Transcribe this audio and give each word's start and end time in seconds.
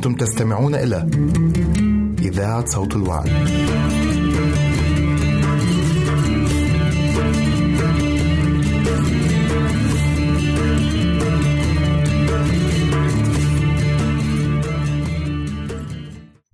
أنتم 0.00 0.14
تستمعون 0.14 0.74
إلى 0.74 0.96
إذاعة 2.18 2.66
صوت 2.66 2.96
الوعد. 2.96 3.28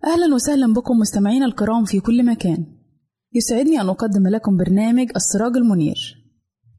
أهلا 0.04 0.34
وسهلا 0.34 0.72
بكم 0.72 0.98
مستمعينا 0.98 1.46
الكرام 1.46 1.84
في 1.84 2.00
كل 2.00 2.26
مكان. 2.26 2.66
يسعدني 3.32 3.80
أن 3.80 3.88
أقدم 3.88 4.28
لكم 4.28 4.56
برنامج 4.56 5.06
السراج 5.16 5.56
المنير. 5.56 6.14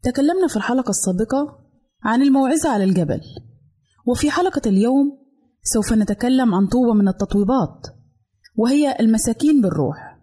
تكلمنا 0.03 0.47
في 0.47 0.57
الحلقة 0.57 0.89
السابقة 0.89 1.59
عن 2.03 2.21
الموعظة 2.21 2.69
على 2.69 2.83
الجبل. 2.83 3.21
وفي 4.05 4.31
حلقة 4.31 4.61
اليوم 4.65 5.26
سوف 5.73 5.93
نتكلم 5.93 6.55
عن 6.55 6.67
طوبة 6.67 6.93
من 6.93 7.07
التطويبات 7.07 7.87
وهي 8.55 8.95
المساكين 8.99 9.61
بالروح. 9.61 10.17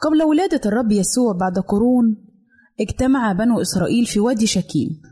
قبل 0.00 0.22
ولادة 0.22 0.60
الرب 0.66 0.92
يسوع 0.92 1.32
بعد 1.40 1.58
قرون 1.58 2.24
اجتمع 2.80 3.32
بنو 3.32 3.60
إسرائيل 3.60 4.06
في 4.06 4.20
وادي 4.20 4.46
شكيم. 4.46 5.02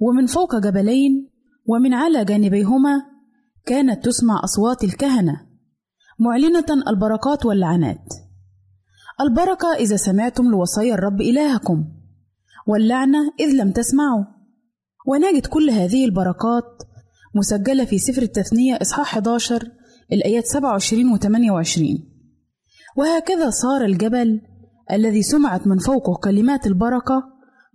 ومن 0.00 0.26
فوق 0.26 0.56
جبلين 0.56 1.30
ومن 1.66 1.94
على 1.94 2.24
جانبيهما 2.24 3.02
كانت 3.66 4.04
تسمع 4.04 4.40
أصوات 4.44 4.84
الكهنة 4.84 5.46
معلنة 6.18 6.88
البركات 6.88 7.46
واللعنات. 7.46 8.14
البركة 9.20 9.74
إذا 9.74 9.96
سمعتم 9.96 10.44
لوصايا 10.44 10.94
الرب 10.94 11.20
إلهكم 11.20 11.84
واللعنة 12.66 13.18
إذ 13.40 13.50
لم 13.62 13.72
تسمعوا. 13.72 14.24
ونجد 15.06 15.46
كل 15.46 15.70
هذه 15.70 16.04
البركات 16.04 16.82
مسجلة 17.36 17.84
في 17.84 17.98
سفر 17.98 18.22
التثنية 18.22 18.78
إصحاح 18.82 19.12
11 19.14 19.70
الآيات 20.12 20.46
27 20.46 21.12
و 21.12 21.16
28 21.16 21.88
وهكذا 22.96 23.50
صار 23.50 23.84
الجبل 23.84 24.40
الذي 24.92 25.22
سمعت 25.22 25.66
من 25.66 25.78
فوقه 25.78 26.20
كلمات 26.24 26.66
البركة 26.66 27.22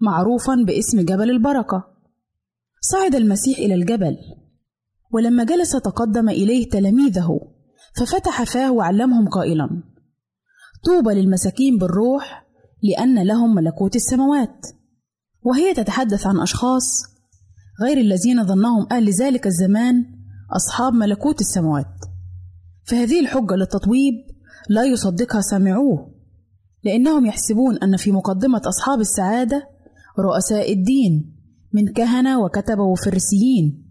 معروفا 0.01 0.55
باسم 0.55 1.01
جبل 1.01 1.29
البركة. 1.29 1.83
صعد 2.81 3.15
المسيح 3.15 3.57
إلى 3.57 3.75
الجبل 3.75 4.17
ولما 5.11 5.43
جلس 5.43 5.71
تقدم 5.71 6.29
إليه 6.29 6.69
تلاميذه 6.69 7.39
ففتح 7.95 8.43
فاه 8.43 8.71
وعلمهم 8.71 9.29
قائلا 9.29 9.83
طوبى 10.85 11.13
للمساكين 11.13 11.77
بالروح 11.77 12.47
لأن 12.83 13.27
لهم 13.27 13.55
ملكوت 13.55 13.95
السماوات. 13.95 14.65
وهي 15.41 15.73
تتحدث 15.73 16.27
عن 16.27 16.39
أشخاص 16.39 17.03
غير 17.81 17.97
الذين 17.97 18.43
ظنهم 18.43 18.87
أهل 18.91 19.09
ذلك 19.09 19.47
الزمان 19.47 20.05
أصحاب 20.55 20.93
ملكوت 20.93 21.41
السماوات. 21.41 21.95
فهذه 22.83 23.19
الحجة 23.19 23.55
للتطويب 23.55 24.13
لا 24.69 24.83
يصدقها 24.83 25.41
سامعوه 25.41 26.13
لأنهم 26.83 27.25
يحسبون 27.25 27.77
أن 27.77 27.97
في 27.97 28.11
مقدمة 28.11 28.61
أصحاب 28.65 28.99
السعادة 28.99 29.67
رؤساء 30.19 30.73
الدين 30.73 31.35
من 31.73 31.87
كهنة 31.87 32.41
وكتبة 32.41 32.83
وفرسيين 32.83 33.87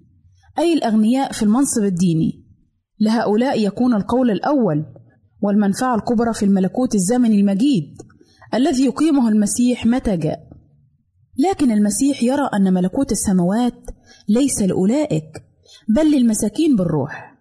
أي 0.59 0.73
الأغنياء 0.73 1.33
في 1.33 1.43
المنصب 1.43 1.85
الديني. 1.85 2.45
لهؤلاء 3.01 3.67
يكون 3.67 3.95
القول 3.95 4.31
الأول 4.31 4.85
والمنفعة 5.41 5.95
الكبرى 5.95 6.35
في 6.35 6.45
الملكوت 6.45 6.95
الزمني 6.95 7.41
المجيد 7.41 7.97
الذي 8.55 8.85
يقيمه 8.85 9.29
المسيح 9.29 9.87
متى 9.87 10.17
جاء. 10.17 10.50
لكن 11.49 11.71
المسيح 11.71 12.23
يرى 12.23 12.51
أن 12.55 12.75
ملكوت 12.75 13.13
السماوات 13.13 13.91
ليس 14.29 14.63
لأولئك 14.63 15.43
بل 15.97 16.11
للمساكين 16.11 16.77
بالروح. 16.77 17.39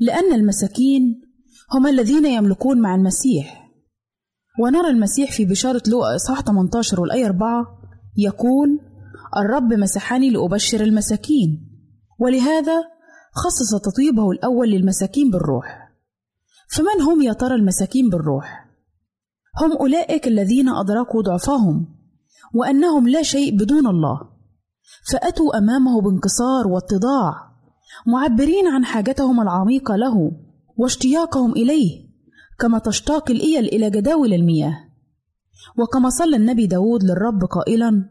لأن 0.00 0.32
المساكين 0.32 1.22
هم 1.74 1.86
الذين 1.86 2.26
يملكون 2.26 2.80
مع 2.80 2.94
المسيح. 2.94 3.70
ونرى 4.60 4.90
المسيح 4.90 5.32
في 5.32 5.44
بشارة 5.44 5.82
لوقا 5.88 6.16
إصحاح 6.16 6.40
18 6.40 7.00
والآية 7.00 7.26
4 7.26 7.66
يقول 8.16 8.80
الرب 9.36 9.72
مسحني 9.72 10.30
لأبشر 10.30 10.80
المساكين 10.80 11.68
ولهذا 12.18 12.84
خصص 13.32 13.80
تطيبه 13.84 14.30
الأول 14.30 14.70
للمساكين 14.70 15.30
بالروح. 15.30 15.88
فمن 16.70 17.02
هم 17.02 17.22
يا 17.22 17.32
ترى 17.32 17.54
المساكين 17.54 18.10
بالروح؟ 18.10 18.68
هم 19.62 19.72
أولئك 19.72 20.28
الذين 20.28 20.68
أدركوا 20.68 21.22
ضعفهم 21.22 21.97
وأنهم 22.54 23.08
لا 23.08 23.22
شيء 23.22 23.56
بدون 23.56 23.86
الله. 23.86 24.20
فأتوا 25.12 25.58
أمامه 25.58 26.00
بانكسار 26.00 26.66
واتضاع 26.66 27.48
معبرين 28.06 28.66
عن 28.66 28.84
حاجتهم 28.84 29.40
العميقة 29.40 29.96
له 29.96 30.32
واشتياقهم 30.76 31.52
إليه 31.52 32.08
كما 32.58 32.78
تشتاق 32.78 33.30
الإيل 33.30 33.64
إلى 33.64 33.90
جداول 33.90 34.34
المياه. 34.34 34.74
وكما 35.78 36.08
صلى 36.10 36.36
النبي 36.36 36.66
داود 36.66 37.04
للرب 37.04 37.44
قائلا 37.44 38.08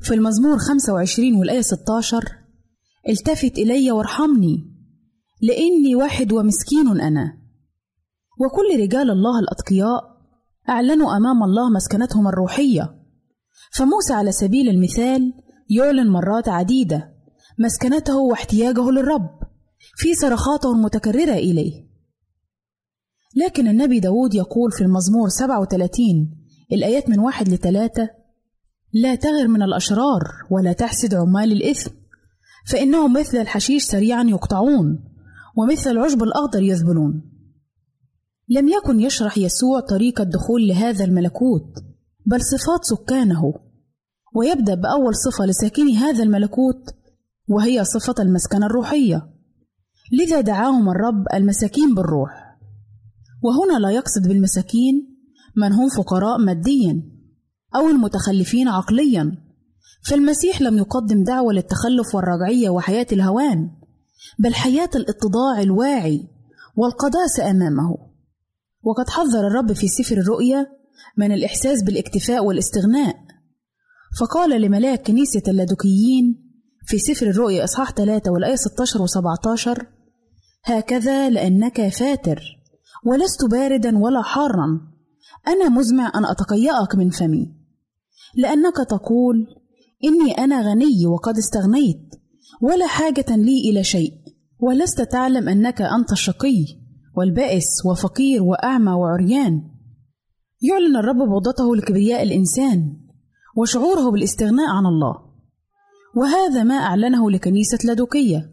في 0.00 0.14
المزمور 0.14 0.58
25 0.58 1.34
والآية 1.34 1.60
16 1.60 2.24
التفت 3.08 3.58
إلي 3.58 3.90
وارحمني 3.92 4.70
لإني 5.42 5.94
واحد 5.94 6.32
ومسكين 6.32 7.00
أنا. 7.00 7.38
وكل 8.40 8.82
رجال 8.82 9.10
الله 9.10 9.38
الأتقياء 9.40 10.20
أعلنوا 10.68 11.16
أمام 11.16 11.42
الله 11.42 11.70
مسكنتهم 11.70 12.28
الروحية. 12.28 12.99
فموسى 13.72 14.12
على 14.12 14.32
سبيل 14.32 14.68
المثال 14.68 15.32
يعلن 15.70 16.10
مرات 16.10 16.48
عديدة 16.48 17.14
مسكنته 17.58 18.16
واحتياجه 18.16 18.90
للرب 18.90 19.30
في 19.96 20.14
صرخاته 20.14 20.72
المتكررة 20.72 21.32
إليه. 21.32 21.90
لكن 23.36 23.68
النبي 23.68 24.00
داود 24.00 24.34
يقول 24.34 24.72
في 24.72 24.80
المزمور 24.84 25.28
37 25.28 26.00
الآيات 26.72 27.08
من 27.08 27.18
واحد 27.18 27.48
لثلاثة 27.48 28.08
لا 28.92 29.14
تغر 29.14 29.48
من 29.48 29.62
الأشرار 29.62 30.22
ولا 30.50 30.72
تحسد 30.72 31.14
عمال 31.14 31.52
الإثم 31.52 31.90
فإنهم 32.66 33.12
مثل 33.12 33.38
الحشيش 33.38 33.84
سريعا 33.84 34.22
يقطعون 34.22 35.04
ومثل 35.56 35.90
العشب 35.90 36.22
الأخضر 36.22 36.62
يذبلون. 36.62 37.30
لم 38.48 38.68
يكن 38.68 39.00
يشرح 39.00 39.38
يسوع 39.38 39.80
طريق 39.80 40.20
الدخول 40.20 40.68
لهذا 40.68 41.04
الملكوت 41.04 41.89
بل 42.26 42.40
صفات 42.40 42.84
سكانه. 42.84 43.54
ويبدأ 44.34 44.74
بأول 44.74 45.14
صفة 45.14 45.46
لساكني 45.46 45.96
هذا 45.96 46.22
الملكوت 46.22 46.84
وهي 47.48 47.84
صفة 47.84 48.14
المسكنة 48.18 48.66
الروحية. 48.66 49.30
لذا 50.12 50.40
دعاهم 50.40 50.88
الرب 50.90 51.24
المساكين 51.34 51.94
بالروح. 51.94 52.58
وهنا 53.42 53.78
لا 53.78 53.90
يقصد 53.90 54.28
بالمساكين 54.28 55.16
من 55.56 55.72
هم 55.72 55.88
فقراء 55.88 56.38
ماديا 56.38 57.02
أو 57.76 57.88
المتخلفين 57.88 58.68
عقليا. 58.68 59.36
فالمسيح 60.04 60.62
لم 60.62 60.78
يقدم 60.78 61.24
دعوة 61.24 61.52
للتخلف 61.52 62.14
والرجعية 62.14 62.70
وحياة 62.70 63.06
الهوان 63.12 63.70
بل 64.38 64.54
حياة 64.54 64.90
الاتضاع 64.94 65.60
الواعي 65.60 66.28
والقداسة 66.76 67.50
أمامه. 67.50 67.96
وقد 68.82 69.08
حذر 69.08 69.46
الرب 69.46 69.72
في 69.72 69.88
سفر 69.88 70.16
الرؤيا 70.16 70.79
من 71.16 71.32
الإحساس 71.32 71.82
بالاكتفاء 71.82 72.44
والاستغناء. 72.44 73.16
فقال 74.20 74.60
لملاك 74.60 75.06
كنيسة 75.06 75.42
اللادوكيين 75.48 76.50
في 76.86 76.98
سفر 76.98 77.26
الرؤيا 77.26 77.64
إصحاح 77.64 77.90
3 77.92 78.30
والآية 78.30 78.56
16 78.56 79.02
و 79.02 79.06
17 79.06 79.86
هكذا 80.64 81.30
لأنك 81.30 81.88
فاتر 81.88 82.42
ولست 83.06 83.44
باردا 83.50 83.98
ولا 83.98 84.22
حارا. 84.22 84.80
أنا 85.48 85.68
مزمع 85.68 86.12
أن 86.14 86.24
أتقيأك 86.24 86.94
من 86.94 87.10
فمي 87.10 87.54
لأنك 88.36 88.76
تقول 88.90 89.46
إني 90.04 90.32
أنا 90.32 90.70
غني 90.70 91.06
وقد 91.06 91.34
استغنيت 91.38 92.14
ولا 92.62 92.86
حاجة 92.86 93.36
لي 93.36 93.70
إلى 93.70 93.84
شيء 93.84 94.12
ولست 94.60 95.00
تعلم 95.00 95.48
أنك 95.48 95.82
أنت 95.82 96.12
الشقي 96.12 96.64
والبائس 97.16 97.86
وفقير 97.86 98.42
وأعمى 98.42 98.92
وعريان. 98.92 99.62
يعلن 100.62 100.96
الرب 100.96 101.16
بغضته 101.16 101.76
لكبرياء 101.76 102.22
الإنسان 102.22 102.96
وشعوره 103.56 104.10
بالاستغناء 104.10 104.68
عن 104.68 104.86
الله. 104.86 105.14
وهذا 106.16 106.62
ما 106.62 106.74
أعلنه 106.74 107.30
لكنيسة 107.30 107.78
لادوكية 107.84 108.50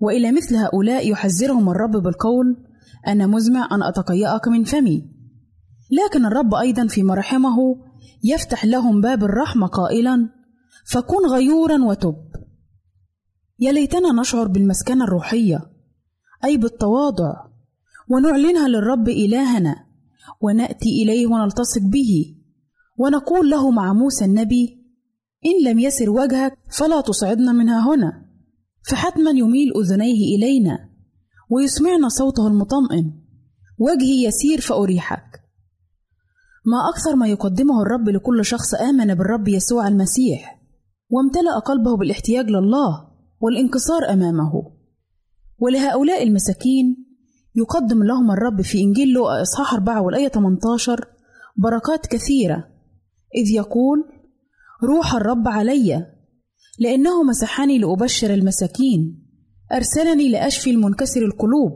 وإلى 0.00 0.32
مثل 0.32 0.56
هؤلاء 0.56 1.10
يحذرهم 1.10 1.70
الرب 1.70 1.90
بالقول 1.90 2.56
أنا 3.06 3.26
مزمع 3.26 3.68
أن 3.72 3.82
أتقيأك 3.82 4.48
من 4.48 4.64
فمي. 4.64 5.10
لكن 5.90 6.26
الرب 6.26 6.54
أيضا 6.54 6.86
في 6.86 7.02
مراحمه 7.02 7.56
يفتح 8.24 8.64
لهم 8.64 9.00
باب 9.00 9.24
الرحمة 9.24 9.66
قائلا 9.66 10.28
فكن 10.86 11.26
غيورا 11.30 11.84
وتب. 11.84 12.16
يا 13.58 13.72
ليتنا 13.72 14.20
نشعر 14.20 14.48
بالمسكنة 14.48 15.04
الروحية 15.04 15.60
أي 16.44 16.56
بالتواضع 16.56 17.34
ونعلنها 18.10 18.68
للرب 18.68 19.08
إلهنا. 19.08 19.91
ونأتي 20.40 21.02
إليه 21.02 21.26
ونلتصق 21.26 21.82
به. 21.82 22.36
ونقول 22.98 23.50
له 23.50 23.70
مع 23.70 23.92
موسى 23.92 24.24
النبي 24.24 24.82
إن 25.46 25.70
لم 25.70 25.78
يسر 25.78 26.10
وجهك 26.10 26.58
فلا 26.78 27.00
تصعدنا 27.00 27.52
منها 27.52 27.94
هنا. 27.94 28.26
فحتما 28.90 29.30
يميل 29.30 29.72
أذنيه 29.76 30.36
إلينا 30.36 30.78
ويسمعنا 31.50 32.08
صوته 32.08 32.46
المطمئن. 32.46 33.12
وجهي 33.78 34.24
يسير 34.24 34.60
فأريحك. 34.60 35.42
ما 36.66 36.90
أكثر 36.94 37.16
ما 37.16 37.26
يقدمه 37.26 37.82
الرب 37.82 38.08
لكل 38.08 38.44
شخص 38.44 38.74
آمن 38.74 39.14
بالرب 39.14 39.48
يسوع 39.48 39.88
المسيح. 39.88 40.62
وامتلأ 41.10 41.58
قلبه 41.58 41.96
بالاحتياج 41.96 42.46
لله 42.46 43.08
والانكسار 43.40 44.12
أمامه. 44.12 44.52
ولهؤلاء 45.58 46.22
المساكين 46.22 47.11
يقدم 47.54 48.02
لهم 48.02 48.30
الرب 48.30 48.60
في 48.60 48.80
إنجيل 48.80 49.08
لوقا 49.08 49.42
إصحاح 49.42 49.74
4 49.74 50.02
والآية 50.02 50.28
18 50.28 51.08
بركات 51.56 52.06
كثيرة. 52.06 52.68
إذ 53.34 53.50
يقول 53.50 54.04
روح 54.84 55.14
الرب 55.14 55.48
علي 55.48 56.06
لأنه 56.78 57.22
مسحني 57.22 57.78
لأبشر 57.78 58.34
المساكين 58.34 59.28
أرسلني 59.72 60.28
لأشفي 60.28 60.70
المنكسر 60.70 61.22
القلوب. 61.22 61.72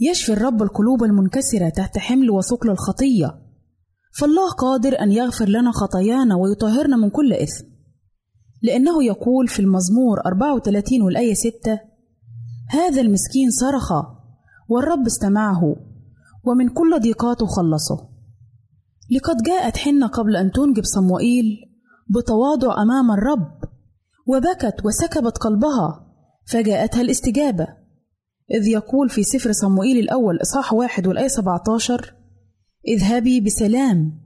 يشفي 0.00 0.32
الرب 0.32 0.62
القلوب 0.62 1.04
المنكسرة 1.04 1.68
تحت 1.68 1.98
حمل 1.98 2.30
وثقل 2.30 2.70
الخطية. 2.70 3.38
فالله 4.18 4.50
قادر 4.50 5.00
أن 5.00 5.12
يغفر 5.12 5.48
لنا 5.48 5.72
خطايانا 5.72 6.36
ويطهرنا 6.36 6.96
من 6.96 7.10
كل 7.10 7.32
إثم. 7.32 7.64
لأنه 8.62 9.04
يقول 9.04 9.48
في 9.48 9.60
المزمور 9.60 10.20
34 10.26 11.02
والآية 11.02 11.34
6 11.34 11.80
هذا 12.68 13.00
المسكين 13.00 13.50
صرخ 13.60 13.92
والرب 14.72 15.06
استمعه 15.06 15.76
ومن 16.44 16.68
كل 16.68 17.00
ضيقاته 17.00 17.46
خلصه. 17.46 18.08
لقد 19.10 19.42
جاءت 19.42 19.76
حنة 19.76 20.06
قبل 20.06 20.36
أن 20.36 20.52
تنجب 20.52 20.84
صموئيل 20.84 21.44
بتواضع 22.10 22.82
أمام 22.82 23.10
الرب 23.10 23.60
وبكت 24.26 24.84
وسكبت 24.84 25.38
قلبها 25.38 26.06
فجاءتها 26.46 27.00
الاستجابة. 27.00 27.66
إذ 28.54 28.68
يقول 28.68 29.08
في 29.08 29.22
سفر 29.22 29.52
صموئيل 29.52 29.98
الأول 29.98 30.42
إصحاح 30.42 30.72
واحد 30.72 31.06
والآية 31.06 31.28
17 31.28 32.14
إذهبي 32.88 33.40
بسلام 33.40 34.22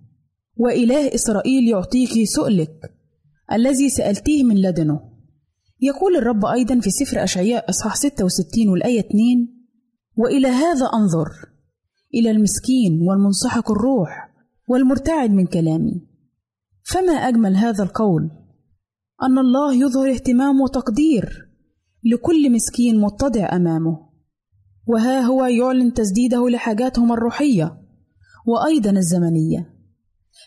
وإله 0.57 1.15
إسرائيل 1.15 1.69
يعطيك 1.69 2.29
سؤلك 2.29 2.95
الذي 3.53 3.91
سألتيه 3.91 4.45
من 4.45 4.63
لدنه. 4.63 5.01
يقول 5.81 6.17
الرب 6.17 6.45
أيضا 6.45 6.81
في 6.81 6.91
سفر 6.91 7.25
أشعياء 7.25 7.71
إصحاح 7.71 7.97
66 7.97 8.69
والآية 8.69 9.01
2 9.01 9.56
وإلى 10.17 10.49
هذا 10.49 10.87
أنظر 10.95 11.29
إلى 12.15 12.31
المسكين 12.31 13.01
والمنسحق 13.03 13.71
الروح 13.71 14.31
والمرتعد 14.69 15.31
من 15.31 15.47
كلامي. 15.47 16.07
فما 16.83 17.13
أجمل 17.13 17.57
هذا 17.57 17.85
القول؟ 17.85 18.31
أن 19.23 19.39
الله 19.39 19.75
يظهر 19.75 20.11
اهتمام 20.11 20.61
وتقدير 20.61 21.49
لكل 22.05 22.53
مسكين 22.53 23.01
متضع 23.01 23.57
أمامه. 23.57 24.07
وها 24.87 25.21
هو 25.21 25.45
يعلن 25.45 25.93
تسديده 25.93 26.49
لحاجاتهم 26.49 27.13
الروحية 27.13 27.79
وأيضا 28.47 28.91
الزمنية. 28.91 29.77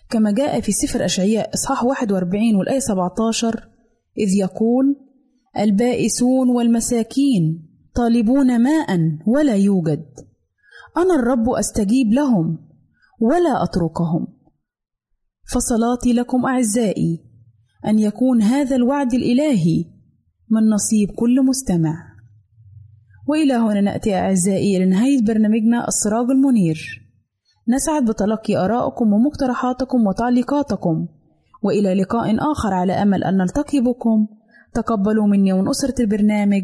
كما 0.10 0.32
جاء 0.32 0.62
في 0.62 0.72
سفر 0.72 1.06
أشعياء 1.06 1.54
إصحاح 1.54 1.84
41 1.84 2.56
والآية 2.56 2.80
17 2.80 3.70
إذ 4.18 4.30
يقول 4.40 4.96
البائسون 5.58 6.50
والمساكين 6.50 7.69
طالبون 7.96 8.64
ماء 8.64 9.18
ولا 9.28 9.56
يوجد. 9.56 10.06
أنا 10.98 11.16
الرب 11.20 11.50
أستجيب 11.50 12.14
لهم 12.14 12.58
ولا 13.22 13.64
أتركهم. 13.64 14.28
فصلاتي 15.54 16.14
لكم 16.14 16.46
أعزائي 16.46 17.26
أن 17.88 18.00
يكون 18.00 18.42
هذا 18.42 18.76
الوعد 18.76 19.14
الإلهي 19.14 19.86
من 20.50 20.70
نصيب 20.70 21.12
كل 21.12 21.46
مستمع. 21.46 22.10
وإلى 23.28 23.54
هنا 23.54 23.82
نأتي 23.82 24.16
أعزائي 24.16 24.86
لنهاية 24.86 25.22
برنامجنا 25.22 25.88
السراج 25.88 26.30
المنير. 26.30 27.10
نسعد 27.68 28.06
بتلقي 28.06 28.58
آرائكم 28.58 29.14
ومقترحاتكم 29.14 30.08
وتعليقاتكم. 30.08 31.08
وإلى 31.64 31.94
لقاء 31.94 32.52
آخر 32.52 32.74
على 32.74 32.94
أمل 32.94 33.24
أن 33.24 33.38
نلتقي 33.38 33.80
بكم. 33.80 34.28
تقبلوا 34.74 35.28
مني 35.28 35.54
ومن 35.54 35.70
أسرة 35.70 35.96
البرنامج. 36.00 36.64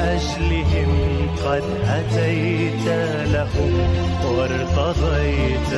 أجلهم 0.00 0.90
قد 1.44 1.62
أتيت 1.88 2.86
لهم 3.32 3.72
وارتضيت 4.24 5.72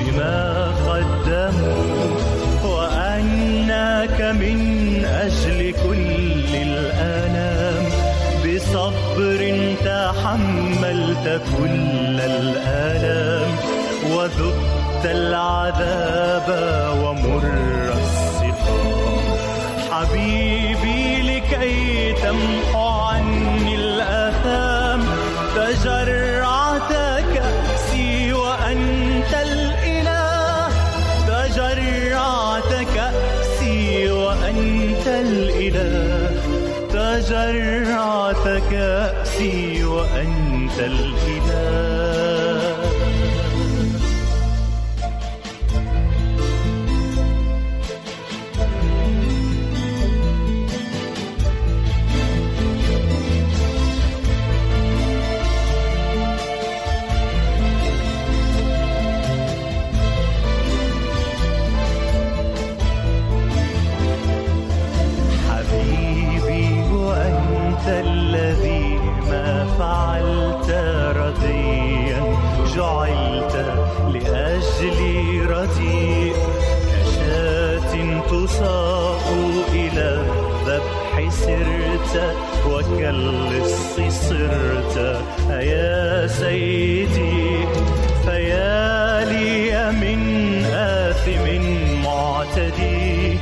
بما 0.00 0.68
قدموا 0.88 2.16
وأنك 2.64 4.20
من 4.20 4.58
أجل 5.04 5.74
كل 5.86 6.56
الأنام 6.56 7.84
بصبر 8.44 9.40
تحملت 9.84 11.40
كل 11.58 12.20
الآلام 12.20 13.50
وذقت 14.10 15.04
العذاب 15.04 16.48
ومر 17.02 17.44
السقام 18.02 19.18
حبيبي 19.90 21.22
لكي 21.22 22.12
تمحو 22.12 22.88
عني 22.88 23.57
إلى 79.74 80.06
الذبح 80.20 81.12
سرت 81.30 82.14
وكاللص 82.70 83.96
صرت. 84.08 84.96
يا 85.50 86.26
سيدي 86.26 87.66
فيا 88.24 89.24
لي 89.24 89.92
من 90.02 90.20
آثم 90.74 91.46
معتدي. 92.04 93.38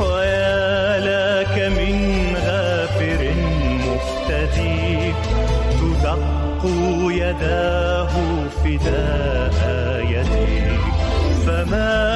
ويا 0.00 1.00
لك 1.00 1.54
من 1.78 1.96
غافر 2.46 3.20
مفتدي. 3.86 5.12
تدق 5.80 6.62
يداه 7.10 8.12
فداء 8.64 9.58
يدي. 10.10 10.56
فماذا 11.46 12.15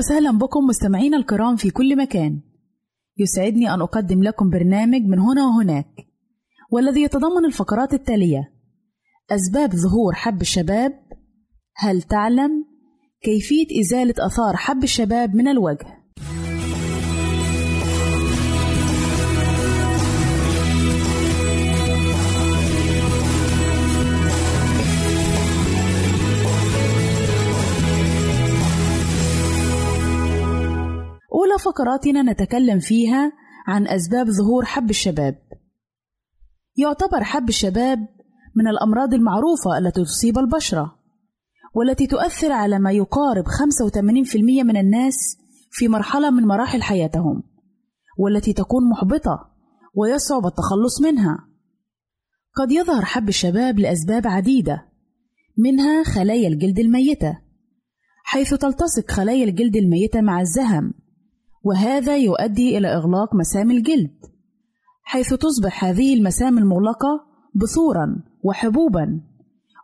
وسهلا 0.00 0.38
بكم 0.38 0.64
مستمعينا 0.64 1.16
الكرام 1.16 1.56
في 1.56 1.70
كل 1.70 1.96
مكان. 1.96 2.40
يسعدني 3.18 3.74
أن 3.74 3.80
أقدم 3.80 4.22
لكم 4.22 4.50
برنامج 4.50 5.00
من 5.00 5.18
هنا 5.18 5.46
وهناك 5.46 6.06
والذي 6.72 7.02
يتضمن 7.02 7.44
الفقرات 7.44 7.94
التالية 7.94 8.52
أسباب 9.30 9.70
ظهور 9.70 10.14
حب 10.14 10.40
الشباب 10.40 10.92
هل 11.76 12.02
تعلم 12.02 12.64
كيفية 13.22 13.80
إزالة 13.80 14.14
أثار 14.18 14.56
حب 14.56 14.84
الشباب 14.84 15.34
من 15.34 15.48
الوجه؟ 15.48 15.99
فقراتنا 31.70 32.22
نتكلم 32.22 32.78
فيها 32.78 33.32
عن 33.66 33.88
أسباب 33.88 34.30
ظهور 34.30 34.64
حب 34.64 34.90
الشباب. 34.90 35.38
يعتبر 36.76 37.24
حب 37.24 37.48
الشباب 37.48 37.98
من 38.56 38.68
الأمراض 38.68 39.14
المعروفة 39.14 39.78
التي 39.78 40.04
تصيب 40.04 40.38
البشرة، 40.38 40.98
والتي 41.74 42.06
تؤثر 42.06 42.52
على 42.52 42.78
ما 42.78 42.92
يقارب 42.92 43.44
85% 43.48 44.62
من 44.62 44.76
الناس 44.76 45.36
في 45.70 45.88
مرحلة 45.88 46.30
من 46.30 46.42
مراحل 46.42 46.82
حياتهم، 46.82 47.42
والتي 48.18 48.52
تكون 48.52 48.90
محبطة 48.90 49.50
ويصعب 49.94 50.46
التخلص 50.46 51.02
منها. 51.02 51.38
قد 52.54 52.72
يظهر 52.72 53.04
حب 53.04 53.28
الشباب 53.28 53.78
لأسباب 53.78 54.26
عديدة، 54.26 54.88
منها 55.58 56.04
خلايا 56.04 56.48
الجلد 56.48 56.78
الميتة، 56.78 57.38
حيث 58.24 58.54
تلتصق 58.54 59.10
خلايا 59.10 59.44
الجلد 59.44 59.76
الميتة 59.76 60.20
مع 60.20 60.40
الزهم 60.40 60.99
وهذا 61.62 62.16
يؤدي 62.16 62.78
إلى 62.78 62.88
إغلاق 62.88 63.34
مسام 63.34 63.70
الجلد 63.70 64.20
حيث 65.02 65.34
تصبح 65.34 65.84
هذه 65.84 66.14
المسام 66.14 66.58
المغلقة 66.58 67.26
بثورا 67.54 68.22
وحبوبا. 68.42 69.20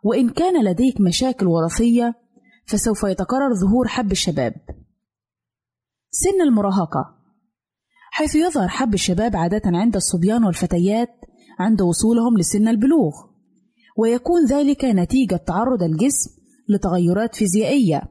وإن 0.03 0.29
كان 0.29 0.65
لديك 0.65 1.01
مشاكل 1.01 1.47
وراثية 1.47 2.13
فسوف 2.65 3.03
يتكرر 3.03 3.53
ظهور 3.53 3.87
حب 3.87 4.11
الشباب. 4.11 4.53
سن 6.09 6.41
المراهقة. 6.41 7.15
حيث 8.11 8.35
يظهر 8.35 8.67
حب 8.67 8.93
الشباب 8.93 9.35
عادة 9.35 9.61
عند 9.65 9.95
الصبيان 9.95 10.43
والفتيات 10.43 11.09
عند 11.59 11.81
وصولهم 11.81 12.37
لسن 12.37 12.67
البلوغ. 12.67 13.13
ويكون 13.97 14.45
ذلك 14.45 14.85
نتيجة 14.85 15.35
تعرض 15.35 15.83
الجسم 15.83 16.31
لتغيرات 16.69 17.35
فيزيائية 17.35 18.01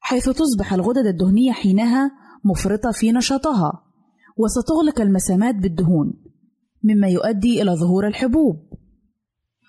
حيث 0.00 0.28
تصبح 0.28 0.72
الغدد 0.72 1.06
الدهنية 1.06 1.52
حينها 1.52 2.10
مفرطة 2.44 2.90
في 2.92 3.12
نشاطها 3.12 3.84
وستغلق 4.36 5.00
المسامات 5.00 5.54
بالدهون 5.54 6.14
مما 6.84 7.08
يؤدي 7.08 7.62
إلى 7.62 7.70
ظهور 7.70 8.06
الحبوب. 8.06 8.56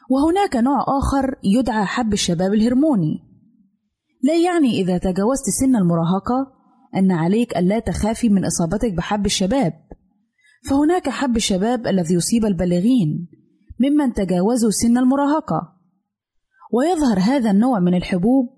وهناك 0.10 0.56
نوع 0.56 0.86
آخر 0.88 1.36
يدعى 1.44 1.86
حب 1.86 2.14
الشباب 2.14 2.54
الهرموني. 2.54 3.20
لا 4.24 4.38
يعني 4.38 4.82
إذا 4.82 4.98
تجاوزت 4.98 5.50
سن 5.60 5.76
المراهقة 5.76 6.54
أن 6.96 7.12
عليك 7.12 7.58
ألا 7.58 7.80
تخافي 7.80 8.30
من 8.30 8.46
إصابتك 8.46 8.94
بحب 8.94 9.26
الشباب. 9.26 9.74
فهناك 10.70 11.10
حب 11.10 11.36
الشباب 11.36 11.88
الذي 11.88 12.14
يصيب 12.14 12.46
البالغين 12.46 13.28
ممن 13.80 14.14
تجاوزوا 14.14 14.72
سن 14.72 14.98
المراهقة. 14.98 15.76
ويظهر 16.74 17.20
هذا 17.20 17.52
النوع 17.52 17.80
من 17.80 17.94
الحبوب 17.94 18.50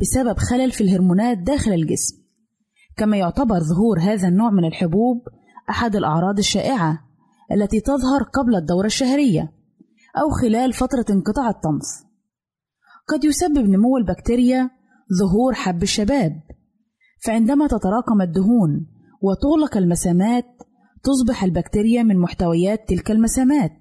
بسبب 0.00 0.38
خلل 0.38 0.72
في 0.72 0.80
الهرمونات 0.80 1.38
داخل 1.38 1.72
الجسم. 1.72 2.25
كما 2.96 3.16
يعتبر 3.16 3.60
ظهور 3.60 3.98
هذا 4.00 4.28
النوع 4.28 4.50
من 4.50 4.64
الحبوب 4.64 5.22
أحد 5.70 5.96
الأعراض 5.96 6.38
الشائعة 6.38 6.98
التي 7.52 7.80
تظهر 7.80 8.22
قبل 8.22 8.56
الدورة 8.56 8.86
الشهرية 8.86 9.52
أو 10.16 10.30
خلال 10.30 10.72
فترة 10.72 11.04
انقطاع 11.10 11.48
الطمث. 11.48 11.86
قد 13.08 13.24
يسبب 13.24 13.68
نمو 13.68 13.96
البكتيريا 13.96 14.70
ظهور 15.20 15.54
حب 15.54 15.82
الشباب، 15.82 16.40
فعندما 17.24 17.66
تتراكم 17.66 18.22
الدهون 18.22 18.86
وتغلق 19.22 19.76
المسامات 19.76 20.44
تصبح 21.02 21.44
البكتيريا 21.44 22.02
من 22.02 22.18
محتويات 22.18 22.88
تلك 22.88 23.10
المسامات، 23.10 23.72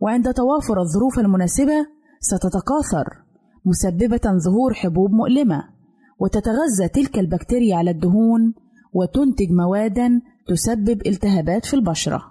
وعند 0.00 0.32
توافر 0.32 0.80
الظروف 0.80 1.18
المناسبة 1.18 1.86
ستتكاثر 2.20 3.24
مسببة 3.64 4.38
ظهور 4.38 4.74
حبوب 4.74 5.10
مؤلمة 5.10 5.79
وتتغذى 6.20 6.88
تلك 6.94 7.18
البكتيريا 7.18 7.76
على 7.76 7.90
الدهون 7.90 8.54
وتنتج 8.92 9.50
موادا 9.50 10.20
تسبب 10.46 11.06
التهابات 11.06 11.66
في 11.66 11.74
البشرة 11.74 12.22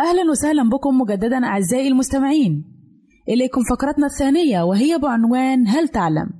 أهلا 0.00 0.30
وسهلا 0.30 0.68
بكم 0.68 0.98
مجددا 1.00 1.44
أعزائي 1.44 1.88
المستمعين 1.88 2.64
إليكم 3.28 3.60
فقرتنا 3.70 4.06
الثانية 4.06 4.62
وهي 4.62 4.98
بعنوان 4.98 5.68
هل 5.68 5.88
تعلم؟ 5.88 6.30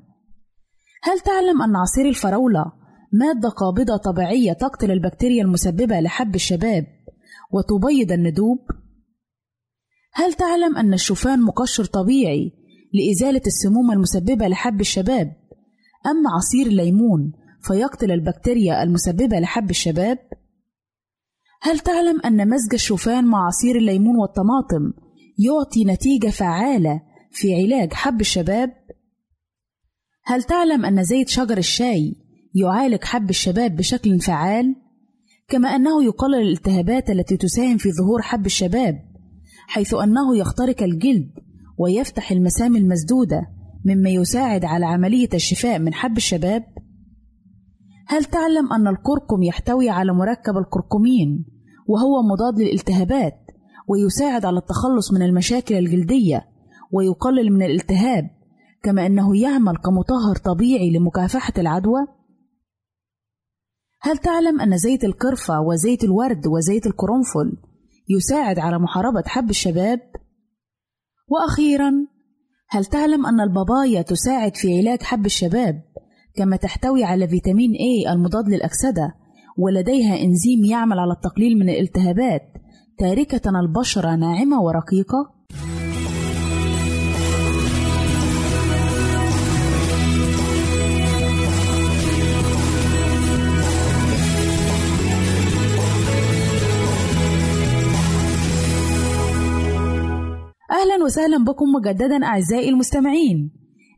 هل 1.03 1.21
تعلم 1.21 1.63
أن 1.63 1.77
عصير 1.77 2.09
الفراولة 2.09 2.65
مادة 3.13 3.49
قابضة 3.49 3.97
طبيعية 3.97 4.53
تقتل 4.53 4.91
البكتيريا 4.91 5.43
المسببة 5.43 6.01
لحب 6.01 6.35
الشباب 6.35 6.87
وتبيض 7.53 8.13
الندوب؟ 8.13 8.59
هل 10.15 10.33
تعلم 10.35 10.77
أن 10.77 10.95
الشوفان 10.95 11.43
مقشر 11.43 11.85
طبيعي 11.85 12.53
لإزالة 12.95 13.43
السموم 13.47 13.91
المسببة 13.91 14.49
لحب 14.49 14.81
الشباب؟ 14.81 15.37
أما 16.07 16.31
عصير 16.37 16.67
الليمون 16.67 17.33
فيقتل 17.63 18.13
البكتيريا 18.13 18.83
المسببة 18.83 19.39
لحب 19.39 19.71
الشباب؟ 19.71 20.19
هل 21.63 21.79
تعلم 21.79 22.21
أن 22.25 22.49
مزج 22.49 22.75
الشوفان 22.75 23.25
مع 23.25 23.47
عصير 23.47 23.77
الليمون 23.77 24.17
والطماطم 24.17 24.93
يعطي 25.39 25.85
نتيجة 25.85 26.29
فعالة 26.29 27.03
في 27.31 27.55
علاج 27.55 27.93
حب 27.93 28.21
الشباب؟ 28.21 28.80
هل 30.25 30.43
تعلم 30.43 30.85
أن 30.85 31.05
زيت 31.05 31.29
شجر 31.29 31.59
الشاي 31.59 32.17
يعالج 32.55 33.05
حب 33.05 33.31
الشباب 33.31 33.77
بشكل 33.77 34.21
فعال؟ 34.21 34.77
كما 35.49 35.69
أنه 35.69 36.05
يقلل 36.05 36.35
الالتهابات 36.35 37.11
التي 37.11 37.37
تساهم 37.37 37.77
في 37.77 37.93
ظهور 37.93 38.23
حب 38.23 38.47
الشباب 38.47 38.99
حيث 39.69 39.95
أنه 39.95 40.37
يخترق 40.37 40.83
الجلد 40.83 41.31
ويفتح 41.79 42.31
المسام 42.33 42.77
المسدودة 42.77 43.41
مما 43.85 44.11
يساعد 44.11 44.65
على 44.65 44.87
عملية 44.87 45.29
الشفاء 45.35 45.79
من 45.79 45.95
حب 45.95 46.17
الشباب؟ 46.17 46.65
هل 48.07 48.25
تعلم 48.25 48.73
أن 48.73 48.89
الكركم 48.89 49.43
يحتوي 49.43 49.91
على 49.91 50.13
مركب 50.13 50.57
الكركمين 50.57 51.45
وهو 51.87 52.23
مضاد 52.23 52.61
للالتهابات 52.61 53.39
ويساعد 53.89 54.45
على 54.45 54.59
التخلص 54.59 55.13
من 55.13 55.23
المشاكل 55.23 55.75
الجلدية 55.75 56.45
ويقلل 56.93 57.53
من 57.53 57.63
الالتهاب 57.63 58.31
كما 58.83 59.07
أنه 59.07 59.41
يعمل 59.41 59.77
كمطهر 59.77 60.37
طبيعي 60.45 60.91
لمكافحة 60.91 61.53
العدوى؟ 61.59 62.07
هل 64.03 64.19
تعلم 64.19 64.61
أن 64.61 64.79
زيت 64.79 65.05
القرفة 65.05 65.61
وزيت 65.61 66.05
الورد 66.05 66.47
وزيت 66.47 66.87
القرنفل 66.87 67.57
يساعد 68.09 68.59
على 68.59 68.79
محاربة 68.79 69.23
حب 69.27 69.51
الشباب؟ 69.51 70.01
وأخيرا 71.29 71.93
هل 72.69 72.85
تعلم 72.85 73.27
أن 73.27 73.41
البابايا 73.41 74.03
تساعد 74.03 74.57
في 74.57 74.79
علاج 74.79 75.03
حب 75.03 75.27
الشباب 75.27 75.83
كما 76.37 76.57
تحتوي 76.57 77.05
على 77.05 77.29
فيتامين 77.29 77.71
A 77.71 78.11
المضاد 78.11 78.49
للأكسدة 78.49 79.15
ولديها 79.59 80.23
إنزيم 80.23 80.65
يعمل 80.65 80.99
على 80.99 81.13
التقليل 81.13 81.59
من 81.59 81.69
الالتهابات 81.69 82.43
تاركة 82.99 83.61
البشرة 83.61 84.17
ناعمة 84.17 84.63
ورقيقة؟ 84.63 85.40
أهلا 100.81 101.05
وسهلا 101.05 101.45
بكم 101.45 101.65
مجددا 101.73 102.25
أعزائي 102.25 102.69
المستمعين 102.69 103.51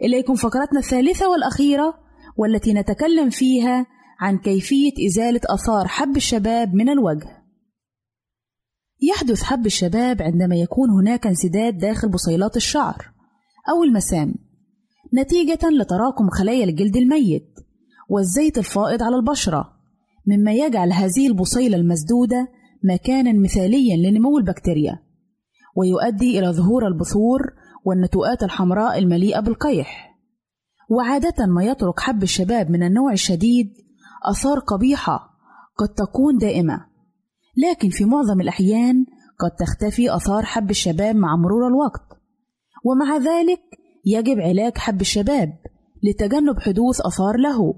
إليكم 0.03 0.35
فقرتنا 0.35 0.79
الثالثة 0.79 1.29
والأخيرة 1.31 1.95
والتي 2.37 2.73
نتكلم 2.75 3.31
فيها 3.31 3.87
عن 4.21 4.39
كيفية 4.39 4.93
إزالة 5.07 5.41
آثار 5.45 5.89
حب 5.89 6.17
الشباب 6.17 6.75
من 6.75 6.89
الوجه. 6.89 7.43
يحدث 9.03 9.43
حب 9.43 9.67
الشباب 9.67 10.23
عندما 10.23 10.57
يكون 10.57 10.91
هناك 10.91 11.27
انسداد 11.27 11.79
داخل 11.79 12.09
بصيلات 12.09 12.57
الشعر 12.57 13.13
أو 13.71 13.85
المسام 13.85 14.35
نتيجة 15.15 15.69
لتراكم 15.71 16.31
خلايا 16.31 16.65
الجلد 16.65 16.97
الميت 16.97 17.55
والزيت 18.09 18.59
الفائض 18.59 19.03
على 19.03 19.17
البشرة 19.17 19.73
مما 20.27 20.53
يجعل 20.53 20.93
هذه 20.93 21.27
البصيلة 21.27 21.77
المسدودة 21.77 22.49
مكانا 22.85 23.33
مثاليا 23.33 23.97
لنمو 23.97 24.39
البكتيريا 24.39 25.12
ويؤدي 25.77 26.39
إلى 26.39 26.53
ظهور 26.53 26.87
البثور 26.87 27.41
والنتوءات 27.85 28.43
الحمراء 28.43 28.99
المليئة 28.99 29.41
بالقيح. 29.41 30.19
وعادة 30.91 31.47
ما 31.47 31.65
يترك 31.65 32.01
حب 32.01 32.23
الشباب 32.23 32.71
من 32.71 32.83
النوع 32.83 33.13
الشديد 33.13 33.73
آثار 34.31 34.59
قبيحة 34.59 35.31
قد 35.77 35.89
تكون 35.89 36.39
دائمة 36.39 36.87
لكن 37.57 37.89
في 37.89 38.05
معظم 38.05 38.41
الأحيان 38.41 39.07
قد 39.39 39.51
تختفي 39.51 40.17
آثار 40.17 40.45
حب 40.45 40.71
الشباب 40.71 41.17
مع 41.17 41.37
مرور 41.37 41.67
الوقت. 41.67 42.23
ومع 42.85 43.17
ذلك 43.17 43.63
يجب 44.05 44.41
علاج 44.41 44.79
حب 44.79 45.01
الشباب 45.01 45.59
لتجنب 46.03 46.61
حدوث 46.61 47.01
آثار 47.01 47.37
له 47.37 47.75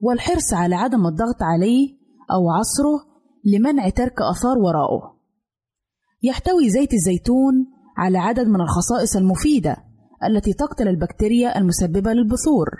والحرص 0.00 0.54
على 0.54 0.74
عدم 0.74 1.06
الضغط 1.06 1.42
عليه 1.42 1.88
أو 2.32 2.50
عصره 2.50 3.00
لمنع 3.44 3.88
ترك 3.88 4.20
آثار 4.20 4.58
وراءه. 4.58 5.19
يحتوي 6.22 6.70
زيت 6.70 6.94
الزيتون 6.94 7.66
على 7.96 8.18
عدد 8.18 8.46
من 8.46 8.60
الخصائص 8.60 9.16
المفيدة 9.16 9.76
التي 10.24 10.52
تقتل 10.52 10.88
البكتيريا 10.88 11.58
المسببة 11.58 12.12
للبثور. 12.12 12.70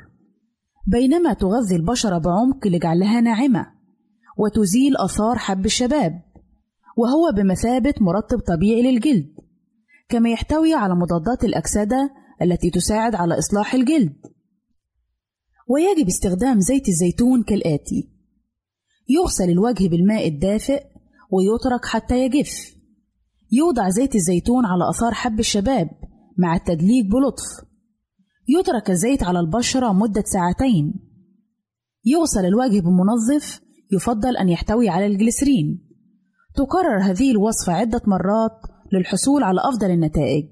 بينما 0.86 1.32
تغذي 1.32 1.76
البشرة 1.76 2.18
بعمق 2.18 2.66
لجعلها 2.66 3.20
ناعمة 3.20 3.66
وتزيل 4.38 4.96
آثار 4.96 5.38
حب 5.38 5.66
الشباب 5.66 6.22
وهو 6.96 7.32
بمثابة 7.36 7.94
مرطب 8.00 8.38
طبيعي 8.38 8.82
للجلد 8.82 9.30
كما 10.08 10.30
يحتوي 10.30 10.74
على 10.74 10.94
مضادات 10.94 11.44
الأكسدة 11.44 12.10
التي 12.42 12.70
تساعد 12.70 13.14
على 13.14 13.38
إصلاح 13.38 13.74
الجلد. 13.74 14.16
ويجب 15.68 16.06
استخدام 16.06 16.60
زيت 16.60 16.88
الزيتون 16.88 17.42
كالآتي. 17.42 18.10
يغسل 19.08 19.50
الوجه 19.50 19.88
بالماء 19.88 20.28
الدافئ 20.28 20.84
ويترك 21.30 21.84
حتى 21.84 22.24
يجف. 22.24 22.79
يوضع 23.52 23.88
زيت 23.88 24.14
الزيتون 24.14 24.66
على 24.66 24.90
آثار 24.90 25.14
حب 25.14 25.40
الشباب 25.40 25.90
مع 26.38 26.56
التدليك 26.56 27.06
بلطف. 27.06 27.70
يترك 28.48 28.90
الزيت 28.90 29.22
على 29.22 29.40
البشرة 29.40 29.92
مدة 29.92 30.22
ساعتين. 30.26 30.94
يغسل 32.04 32.46
الوجه 32.46 32.80
بمنظف 32.80 33.60
يفضل 33.92 34.36
أن 34.36 34.48
يحتوي 34.48 34.88
على 34.88 35.06
الجليسرين. 35.06 35.88
تكرر 36.54 36.98
هذه 37.02 37.30
الوصفة 37.30 37.72
عدة 37.72 38.00
مرات 38.06 38.60
للحصول 38.92 39.42
على 39.42 39.60
أفضل 39.60 39.90
النتائج. 39.90 40.46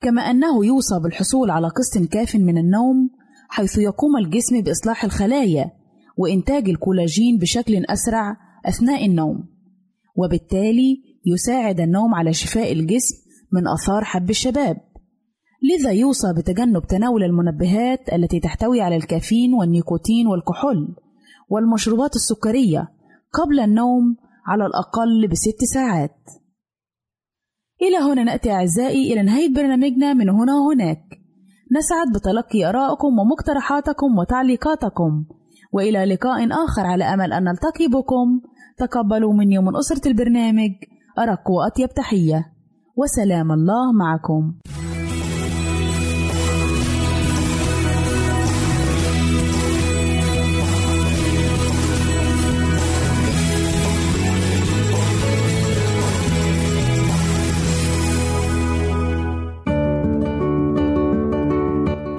كما 0.00 0.22
أنه 0.22 0.66
يوصى 0.66 0.98
بالحصول 1.02 1.50
على 1.50 1.68
قسط 1.68 1.98
كاف 2.12 2.36
من 2.36 2.58
النوم 2.58 3.10
حيث 3.48 3.78
يقوم 3.78 4.16
الجسم 4.16 4.60
بإصلاح 4.60 5.04
الخلايا 5.04 5.70
وإنتاج 6.16 6.68
الكولاجين 6.68 7.38
بشكل 7.38 7.84
أسرع 7.84 8.36
أثناء 8.66 9.06
النوم. 9.06 9.48
وبالتالي 10.16 11.09
يساعد 11.26 11.80
النوم 11.80 12.14
على 12.14 12.32
شفاء 12.32 12.72
الجسم 12.72 13.16
من 13.52 13.68
آثار 13.68 14.04
حب 14.04 14.30
الشباب. 14.30 14.76
لذا 15.62 15.90
يوصى 15.90 16.32
بتجنب 16.36 16.86
تناول 16.86 17.22
المنبهات 17.22 18.12
التي 18.12 18.40
تحتوي 18.40 18.80
على 18.80 18.96
الكافيين 18.96 19.54
والنيكوتين 19.54 20.26
والكحول 20.26 20.96
والمشروبات 21.48 22.16
السكرية 22.16 22.88
قبل 23.32 23.60
النوم 23.60 24.16
على 24.46 24.66
الأقل 24.66 25.28
بست 25.28 25.64
ساعات. 25.74 26.16
إلى 27.82 28.12
هنا 28.12 28.24
نأتي 28.24 28.50
أعزائي 28.52 29.12
إلى 29.12 29.22
نهاية 29.22 29.54
برنامجنا 29.54 30.12
من 30.12 30.28
هنا 30.30 30.52
وهناك. 30.54 31.04
نسعد 31.76 32.12
بتلقي 32.14 32.64
آرائكم 32.68 33.18
ومقترحاتكم 33.18 34.18
وتعليقاتكم. 34.18 35.24
وإلى 35.72 36.04
لقاء 36.04 36.48
آخر 36.64 36.86
على 36.86 37.04
أمل 37.04 37.32
أن 37.32 37.44
نلتقي 37.44 37.86
بكم. 37.86 38.40
تقبلوا 38.78 39.32
مني 39.32 39.58
ومن 39.58 39.76
أسرة 39.76 40.08
البرنامج. 40.08 40.70
أرق 41.18 41.50
وأطيب 41.50 41.88
تحية 41.88 42.52
وسلام 42.96 43.52
الله 43.52 43.92
معكم. 43.92 44.52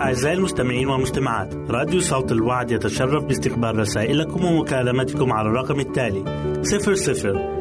أعزائي 0.02 0.38
المستمعين 0.38 0.88
والمستمعات 0.88 1.54
راديو 1.54 2.00
صوت 2.00 2.32
الوعد 2.32 2.72
يتشرف 2.72 3.24
باستقبال 3.24 3.80
رسائلكم 3.80 4.46
ومكالمتكم 4.46 5.34
على 5.34 5.48
الرقم 5.50 5.80
التالي 5.80 6.24
00 6.62 7.61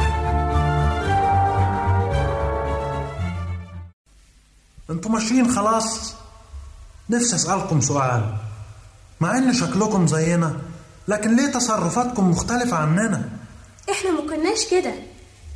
أنتوا 5.01 5.11
ماشيين 5.11 5.55
خلاص. 5.55 6.13
نفسي 7.09 7.35
أسألكم 7.35 7.81
سؤال. 7.81 8.33
مع 9.21 9.37
إن 9.37 9.53
شكلكم 9.53 10.07
زينا 10.07 10.55
لكن 11.07 11.35
ليه 11.35 11.51
تصرفاتكم 11.51 12.31
مختلفة 12.31 12.77
عننا؟ 12.77 13.29
إحنا 13.91 14.11
ما 14.11 14.21
كناش 14.21 14.65
كده. 14.71 14.93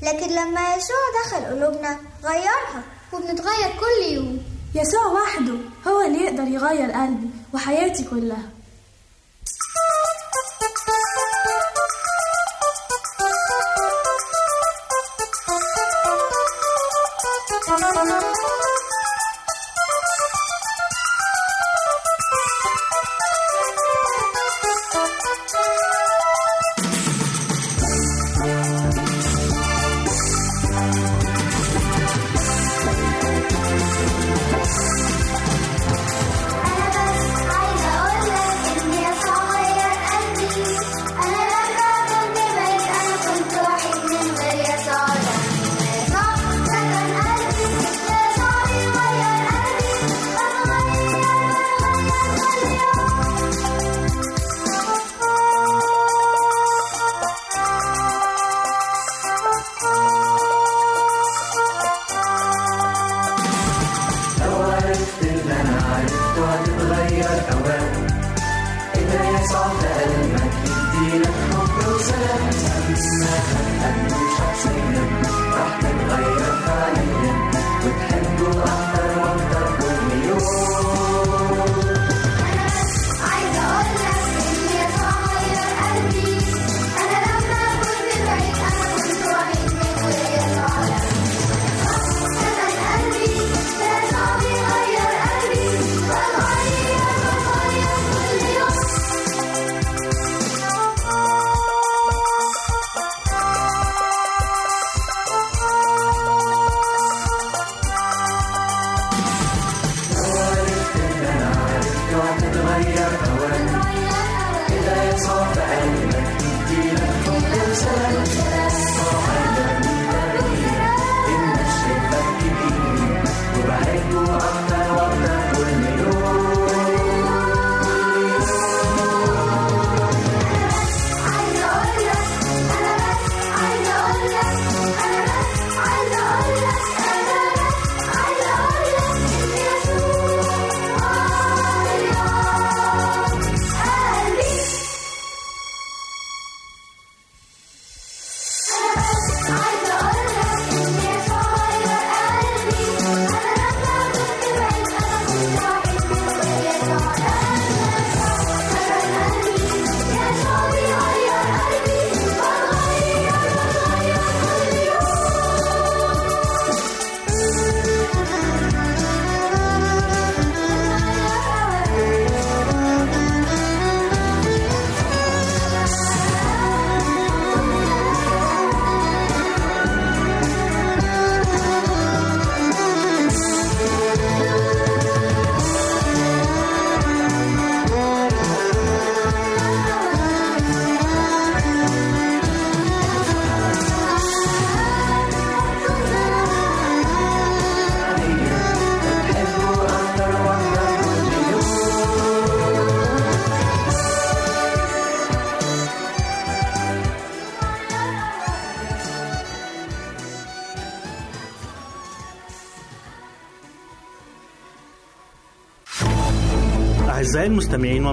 لكن 0.03 0.27
لما 0.31 0.75
يسوع 0.75 1.03
دخل 1.25 1.45
قلوبنا 1.45 1.97
غيرها 2.23 2.83
وبنتغير 3.13 3.69
كل 3.79 4.13
يوم. 4.13 4.43
يسوع 4.75 5.05
وحده 5.07 5.53
هو 5.87 6.01
اللي 6.01 6.19
يقدر 6.25 6.47
يغير 6.47 6.91
قلبي 6.91 7.29
وحياتي 7.53 8.03
كلها. 8.03 8.49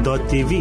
waad.tv 0.00 0.52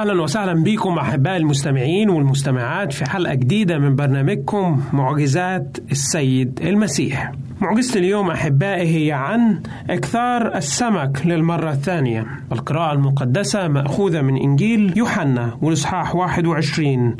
أهلا 0.00 0.22
وسهلا 0.22 0.62
بكم 0.62 0.98
أحبائي 0.98 1.36
المستمعين 1.36 2.10
والمستمعات 2.10 2.92
في 2.92 3.10
حلقة 3.10 3.34
جديدة 3.34 3.78
من 3.78 3.96
برنامجكم 3.96 4.82
معجزات 4.92 5.78
السيد 5.90 6.60
المسيح. 6.62 7.32
معجزة 7.60 7.98
اليوم 8.00 8.30
أحبائي 8.30 9.06
هي 9.06 9.12
عن 9.12 9.62
إكثار 9.90 10.56
السمك 10.56 11.26
للمرة 11.26 11.70
الثانية. 11.70 12.26
القراءة 12.52 12.92
المقدسة 12.92 13.68
مأخوذة 13.68 14.22
من 14.22 14.36
إنجيل 14.36 14.98
يوحنا 14.98 15.58
والإصحاح 15.62 16.14
21 16.14 17.16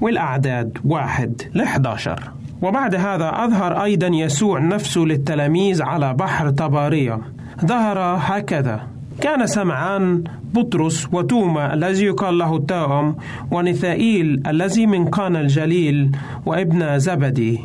والأعداد 0.00 0.78
1 0.84 1.42
ل 1.54 1.60
11. 1.60 2.30
وبعد 2.62 2.94
هذا 2.94 3.44
أظهر 3.44 3.82
أيضا 3.82 4.06
يسوع 4.06 4.58
نفسه 4.58 5.00
للتلاميذ 5.00 5.82
على 5.82 6.14
بحر 6.14 6.50
طبارية. 6.50 7.18
ظهر 7.66 7.98
هكذا 8.20 8.89
كان 9.20 9.46
سمعان 9.46 10.24
بطرس 10.54 11.08
وتوما 11.12 11.74
الذي 11.74 12.04
يقال 12.04 12.38
له 12.38 12.56
التوأم 12.56 13.16
ونثائيل 13.50 14.42
الذي 14.46 14.86
من 14.86 15.04
قانا 15.04 15.40
الجليل 15.40 16.10
وابن 16.46 16.98
زبدي 16.98 17.60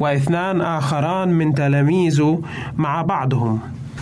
واثنان 0.00 0.60
آخران 0.60 1.28
من 1.28 1.54
تلاميذه 1.54 2.42
مع 2.76 3.02
بعضهم. 3.02 3.58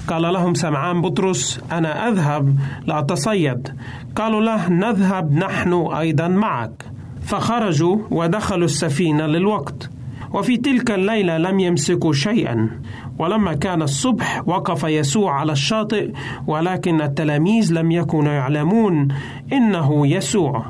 قال 0.09 0.23
لهم 0.23 0.55
سمعان 0.55 1.01
بطرس 1.01 1.61
أنا 1.73 2.09
أذهب 2.09 2.59
لأتصيد 2.87 3.69
قالوا 4.17 4.41
له 4.41 4.69
نذهب 4.69 5.33
نحن 5.33 5.73
أيضا 5.73 6.29
معك. 6.29 6.85
فخرجوا 7.23 7.99
ودخلوا 8.11 8.65
السفينة 8.65 9.27
للوقت. 9.27 9.91
وفي 10.33 10.57
تلك 10.57 10.91
الليلة 10.91 11.39
لم 11.39 11.61
يمسكوا 11.61 12.13
شيئا. 12.13 12.71
ولما 13.19 13.55
كان 13.55 13.83
الصبح 13.83 14.43
وقف 14.49 14.85
يسوع 14.85 15.41
على 15.41 15.53
الشاطئ 15.53 16.13
ولكن 16.47 17.01
التلاميذ 17.01 17.73
لم 17.73 17.91
يكونوا 17.91 18.33
يعلمون 18.33 19.09
إنه 19.53 20.07
يسوع. 20.07 20.65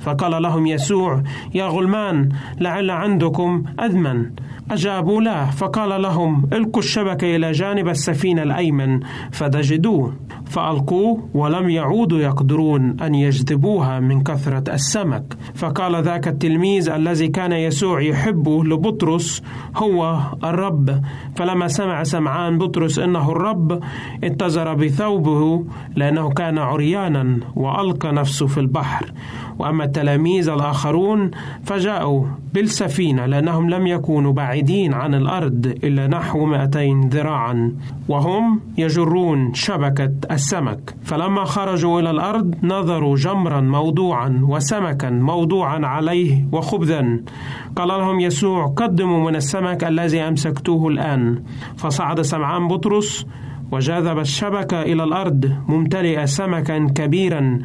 فقال 0.00 0.42
لهم 0.42 0.66
يسوع 0.66 1.22
يا 1.54 1.64
غلمان 1.64 2.28
لعل 2.60 2.90
عندكم 2.90 3.64
أذمن. 3.80 4.30
أجابوا 4.70 5.20
له 5.20 5.50
فقال 5.50 6.02
لهم 6.02 6.48
القوا 6.52 6.82
الشبكة 6.82 7.36
إلى 7.36 7.52
جانب 7.52 7.88
السفينة 7.88 8.42
الأيمن 8.42 9.00
فتجدوه. 9.32 10.14
فألقوه 10.52 11.28
ولم 11.34 11.70
يعودوا 11.70 12.18
يقدرون 12.18 13.00
أن 13.00 13.14
يجذبوها 13.14 14.00
من 14.00 14.22
كثرة 14.22 14.74
السمك. 14.74 15.36
فقال 15.54 16.02
ذاك 16.02 16.28
التلميذ 16.28 16.88
الذي 16.88 17.28
كان 17.28 17.52
يسوع 17.52 18.02
يحبه 18.02 18.64
لبطرس 18.64 19.42
هو 19.76 20.20
الرب. 20.44 21.00
فلما 21.36 21.68
سمع 21.68 22.02
سمعان 22.02 22.58
بطرس 22.58 22.98
إنه 22.98 23.32
الرب 23.32 23.80
اتزر 24.24 24.74
بثوبه 24.74 25.64
لأنه 25.96 26.30
كان 26.30 26.58
عريانا 26.58 27.40
وألقى 27.56 28.12
نفسه 28.12 28.46
في 28.46 28.60
البحر. 28.60 29.12
وأما 29.58 29.84
التلاميذ 29.84 30.48
الآخرون 30.48 31.30
فجاءوا 31.64 32.24
بالسفينة 32.54 33.26
لأنهم 33.26 33.70
لم 33.70 33.86
يكونوا 33.86 34.32
بعيدين 34.32 34.94
عن 34.94 35.14
الأرض 35.14 35.66
إلا 35.84 36.06
نحو 36.06 36.46
200 36.46 37.08
ذراعا. 37.08 37.72
وهم 38.08 38.60
يجرون 38.78 39.54
شبكة 39.54 40.12
السمك. 40.42 40.94
فلما 41.02 41.44
خرجوا 41.44 42.00
إلى 42.00 42.10
الأرض 42.10 42.54
نظروا 42.62 43.16
جمرا 43.16 43.60
موضوعا 43.60 44.30
وسمكا 44.42 45.10
موضوعا 45.10 45.86
عليه 45.86 46.50
وخبزا. 46.52 47.02
قال 47.76 47.88
لهم 47.88 48.20
يسوع 48.20 48.66
قدموا 48.66 49.30
من 49.30 49.36
السمك 49.36 49.84
الذي 49.84 50.20
أمسكتوه 50.20 50.88
الآن. 50.88 51.42
فصعد 51.76 52.20
سمعان 52.20 52.68
بطرس 52.68 53.26
وجاذب 53.72 54.18
الشبكة 54.18 54.82
إلى 54.82 55.04
الأرض 55.04 55.40
ممتلئة 55.68 56.24
سمكا 56.24 56.86
كبيرا 56.94 57.58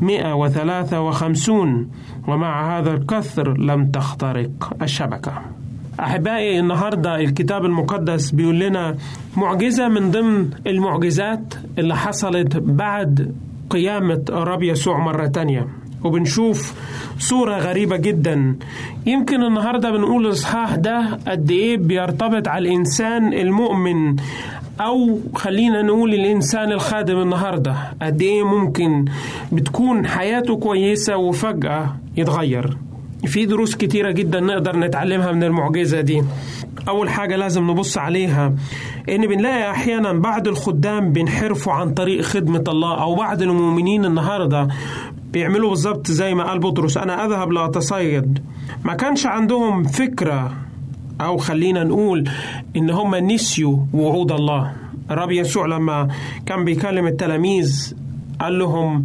مئة 0.00 0.32
وثلاثة 0.34 1.00
وخمسون. 1.00 1.90
ومع 2.28 2.78
هذا 2.78 2.92
الكثر 2.92 3.58
لم 3.58 3.90
تخترق 3.90 4.76
الشبكة. 4.82 5.65
أحبائي 6.00 6.60
النهاردة 6.60 7.16
الكتاب 7.16 7.64
المقدس 7.64 8.30
بيقول 8.30 8.58
لنا 8.60 8.96
معجزة 9.36 9.88
من 9.88 10.10
ضمن 10.10 10.50
المعجزات 10.66 11.54
اللي 11.78 11.96
حصلت 11.96 12.56
بعد 12.56 13.34
قيامة 13.70 14.22
الرب 14.28 14.62
يسوع 14.62 14.98
مرة 14.98 15.26
تانية. 15.26 15.66
وبنشوف 16.04 16.74
صورة 17.18 17.58
غريبة 17.58 17.96
جدا. 17.96 18.56
يمكن 19.06 19.42
النهاردة 19.42 19.90
بنقول 19.90 20.26
الإصحاح 20.26 20.74
ده 20.74 21.18
قد 21.28 21.50
إيه 21.50 21.76
بيرتبط 21.76 22.48
على 22.48 22.68
الإنسان 22.68 23.32
المؤمن 23.32 24.16
أو 24.80 25.18
خلينا 25.34 25.82
نقول 25.82 26.14
الإنسان 26.14 26.72
الخادم 26.72 27.22
النهاردة. 27.22 27.74
قد 28.02 28.22
إيه 28.22 28.42
ممكن 28.46 29.04
بتكون 29.52 30.06
حياته 30.06 30.56
كويسة 30.56 31.16
وفجأة 31.16 31.96
يتغير. 32.16 32.76
في 33.24 33.46
دروس 33.46 33.76
كتيرة 33.76 34.10
جدا 34.10 34.40
نقدر 34.40 34.76
نتعلمها 34.76 35.32
من 35.32 35.42
المعجزة 35.44 36.00
دي. 36.00 36.22
أول 36.88 37.08
حاجة 37.10 37.36
لازم 37.36 37.70
نبص 37.70 37.98
عليها 37.98 38.52
إن 39.08 39.26
بنلاقي 39.26 39.70
أحيانا 39.70 40.12
بعض 40.12 40.48
الخدام 40.48 41.12
بينحرفوا 41.12 41.72
عن 41.72 41.94
طريق 41.94 42.20
خدمة 42.22 42.64
الله 42.68 43.02
أو 43.02 43.14
بعض 43.14 43.42
المؤمنين 43.42 44.04
النهاردة 44.04 44.68
بيعملوا 45.32 45.70
بالظبط 45.70 46.06
زي 46.10 46.34
ما 46.34 46.44
قال 46.44 46.58
بطرس 46.58 46.96
أنا 46.96 47.26
أذهب 47.26 47.52
لأتصيد 47.52 48.38
ما 48.84 48.94
كانش 48.94 49.26
عندهم 49.26 49.82
فكرة 49.84 50.52
أو 51.20 51.36
خلينا 51.36 51.84
نقول 51.84 52.28
إن 52.76 52.90
هم 52.90 53.14
نسيوا 53.14 53.78
وعود 53.92 54.32
الله. 54.32 54.72
الرب 55.10 55.30
يسوع 55.30 55.66
لما 55.66 56.08
كان 56.46 56.64
بيكلم 56.64 57.06
التلاميذ 57.06 57.94
قال 58.40 58.58
لهم 58.58 59.04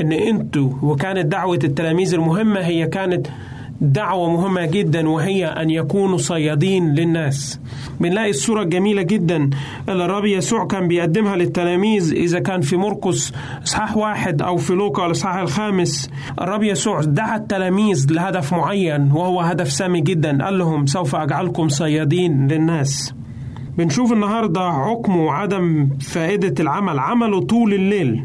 إن 0.00 0.12
أنتوا 0.12 0.70
وكانت 0.82 1.26
دعوة 1.26 1.58
التلاميذ 1.64 2.14
المهمة 2.14 2.60
هي 2.60 2.86
كانت 2.86 3.26
دعوة 3.80 4.30
مهمة 4.30 4.66
جدا 4.66 5.08
وهي 5.08 5.46
أن 5.46 5.70
يكونوا 5.70 6.18
صيادين 6.18 6.94
للناس. 6.94 7.60
بنلاقي 8.00 8.30
الصورة 8.30 8.62
الجميلة 8.62 9.02
جدا 9.02 9.50
اللي 9.88 10.04
الرب 10.04 10.24
يسوع 10.24 10.66
كان 10.66 10.88
بيقدمها 10.88 11.36
للتلاميذ 11.36 12.12
إذا 12.12 12.38
كان 12.38 12.60
في 12.60 12.76
مرقس 12.76 13.32
إصحاح 13.64 13.96
واحد 13.96 14.42
أو 14.42 14.56
في 14.56 14.72
لوقا 14.74 15.06
الإصحاح 15.06 15.36
الخامس. 15.36 16.10
الرب 16.40 16.62
يسوع 16.62 17.00
دعا 17.00 17.36
التلاميذ 17.36 18.06
لهدف 18.10 18.52
معين 18.52 19.12
وهو 19.12 19.40
هدف 19.40 19.72
سامي 19.72 20.00
جدا. 20.00 20.44
قال 20.44 20.58
لهم 20.58 20.86
سوف 20.86 21.14
أجعلكم 21.14 21.68
صيادين 21.68 22.48
للناس. 22.48 23.14
بنشوف 23.78 24.12
النهاردة 24.12 24.60
عقم 24.60 25.16
وعدم 25.16 25.88
فائدة 26.00 26.54
العمل 26.60 26.98
عملوا 26.98 27.40
طول 27.40 27.74
الليل. 27.74 28.24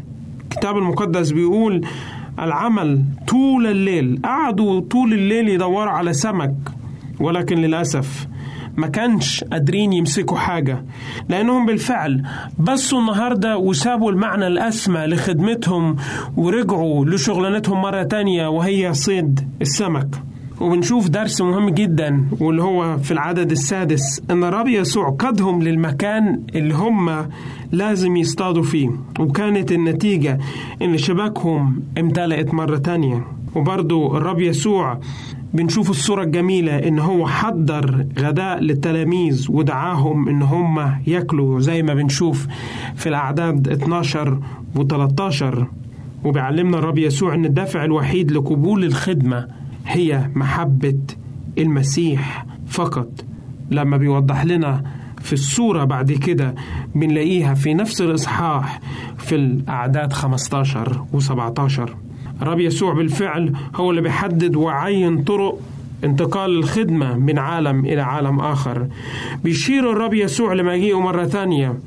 الكتاب 0.52 0.76
المقدس 0.76 1.30
بيقول 1.32 1.86
العمل 2.38 3.02
طول 3.28 3.66
الليل. 3.66 4.20
قعدوا 4.24 4.80
طول 4.80 5.12
الليل 5.12 5.48
يدوروا 5.48 5.90
على 5.92 6.12
سمك 6.12 6.54
ولكن 7.20 7.58
للأسف 7.58 8.26
ما 8.76 8.86
كانش 8.86 9.44
قادرين 9.44 9.92
يمسكوا 9.92 10.36
حاجة 10.38 10.84
لأنهم 11.28 11.66
بالفعل 11.66 12.22
بصوا 12.58 13.00
النهاردة 13.00 13.56
وسابوا 13.58 14.10
المعنى 14.10 14.46
الأسمى 14.46 15.00
لخدمتهم 15.06 15.96
ورجعوا 16.36 17.04
لشغلانتهم 17.04 17.80
مرة 17.82 18.02
تانية 18.02 18.46
وهي 18.48 18.94
صيد 18.94 19.48
السمك. 19.60 20.08
وبنشوف 20.62 21.08
درس 21.08 21.40
مهم 21.40 21.68
جدا 21.70 22.24
واللي 22.40 22.62
هو 22.62 22.98
في 22.98 23.10
العدد 23.10 23.50
السادس 23.50 24.22
إن 24.30 24.44
الرب 24.44 24.68
يسوع 24.68 25.10
قادهم 25.10 25.62
للمكان 25.62 26.42
اللي 26.54 26.74
هم 26.74 27.28
لازم 27.72 28.16
يصطادوا 28.16 28.62
فيه. 28.62 28.90
وكانت 29.20 29.72
النتيجة 29.72 30.38
إن 30.82 30.98
شباكهم 30.98 31.82
امتلأت 31.98 32.54
مرة 32.54 32.76
تانية. 32.76 33.24
وبرضو 33.54 34.16
الرب 34.16 34.40
يسوع 34.40 34.98
بنشوف 35.54 35.90
الصورة 35.90 36.22
الجميلة 36.22 36.78
إن 36.88 36.98
هو 36.98 37.26
حضر 37.28 38.06
غداء 38.18 38.60
للتلاميذ 38.60 39.46
ودعاهم 39.50 40.28
إن 40.28 40.42
هم 40.42 40.94
ياكلوا 41.06 41.60
زي 41.60 41.82
ما 41.82 41.94
بنشوف 41.94 42.46
في 42.96 43.08
الأعداد 43.08 43.68
12 43.68 44.38
و 44.76 44.82
13 44.84 45.66
وبيعلمنا 46.24 46.78
الرب 46.78 46.98
يسوع 46.98 47.34
إن 47.34 47.44
الدافع 47.44 47.84
الوحيد 47.84 48.32
لقبول 48.32 48.84
الخدمة 48.84 49.61
هي 49.86 50.30
محبة 50.34 50.98
المسيح 51.58 52.46
فقط. 52.68 53.24
لما 53.70 53.96
بيوضح 53.96 54.44
لنا 54.44 54.82
في 55.22 55.32
الصورة 55.32 55.84
بعد 55.84 56.12
كده 56.12 56.54
بنلاقيها 56.94 57.54
في 57.54 57.74
نفس 57.74 58.00
الإصحاح 58.00 58.80
في 59.18 59.34
الأعداد 59.34 60.12
15 60.12 61.04
و 61.12 61.20
17 61.20 61.96
الرب 62.42 62.60
يسوع 62.60 62.94
بالفعل 62.94 63.52
هو 63.76 63.90
اللي 63.90 64.00
بيحدد 64.02 64.56
وعين 64.56 65.22
طرق 65.24 65.58
انتقال 66.04 66.50
الخدمة 66.58 67.16
من 67.16 67.38
عالم 67.38 67.84
إلى 67.84 68.00
عالم 68.00 68.40
آخر. 68.40 68.86
بيشير 69.44 69.90
الرب 69.92 70.14
يسوع 70.14 70.52
لمجيئه 70.52 71.00
مرة 71.00 71.24
ثانية 71.24 71.78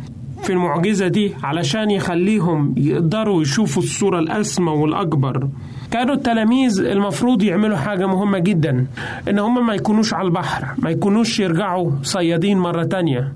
في 0.43 0.53
المعجزة 0.53 1.07
دي 1.07 1.31
علشان 1.43 1.91
يخليهم 1.91 2.73
يقدروا 2.77 3.41
يشوفوا 3.41 3.83
الصورة 3.83 4.19
الأسمى 4.19 4.71
والأكبر. 4.71 5.47
كانوا 5.95 6.15
التلاميذ 6.15 6.79
المفروض 6.79 7.43
يعملوا 7.43 7.77
حاجة 7.77 8.05
مهمة 8.07 8.39
جدا 8.39 8.85
إن 9.29 9.39
هم 9.39 9.67
ما 9.67 9.73
يكونوش 9.73 10.13
على 10.13 10.27
البحر 10.27 10.65
ما 10.77 10.89
يكونوش 10.89 11.39
يرجعوا 11.39 11.91
صيادين 12.03 12.57
مرة 12.57 12.83
تانية 12.83 13.33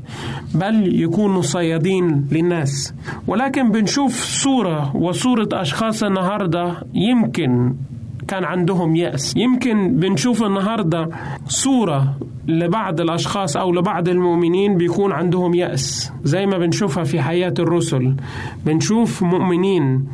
بل 0.56 1.02
يكونوا 1.02 1.42
صيادين 1.42 2.28
للناس. 2.32 2.94
ولكن 3.28 3.72
بنشوف 3.72 4.24
صورة 4.24 4.96
وصورة 4.96 5.48
أشخاص 5.54 6.04
النهاردة 6.04 6.74
يمكن 6.94 7.74
كان 8.28 8.44
عندهم 8.44 8.96
يأس. 8.96 9.34
يمكن 9.38 9.96
بنشوف 10.00 10.44
النهاردة 10.44 11.10
صورة 11.48 12.16
لبعض 12.48 13.02
الأشخاص 13.02 13.58
أو 13.58 13.72
لبعض 13.72 14.10
المؤمنين 14.10 14.78
بيكون 14.78 15.12
عندهم 15.12 15.54
يأس 15.54 16.12
زي 16.24 16.46
ما 16.46 16.58
بنشوفها 16.58 17.04
في 17.04 17.22
حياة 17.22 17.54
الرسل. 17.60 18.16
بنشوف 18.66 19.24
مؤمنين 19.24 20.08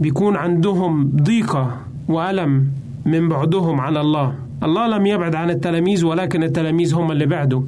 بيكون 0.00 0.36
عندهم 0.36 1.10
ضيقة 1.22 1.83
وألم 2.08 2.66
من 3.04 3.28
بعدهم 3.28 3.80
عن 3.80 3.96
الله. 3.96 4.34
الله 4.62 4.86
لم 4.86 5.06
يبعد 5.06 5.34
عن 5.34 5.50
التلاميذ 5.50 6.04
ولكن 6.04 6.42
التلاميذ 6.42 6.94
هم 6.94 7.12
اللي 7.12 7.26
بعدوا. 7.26 7.62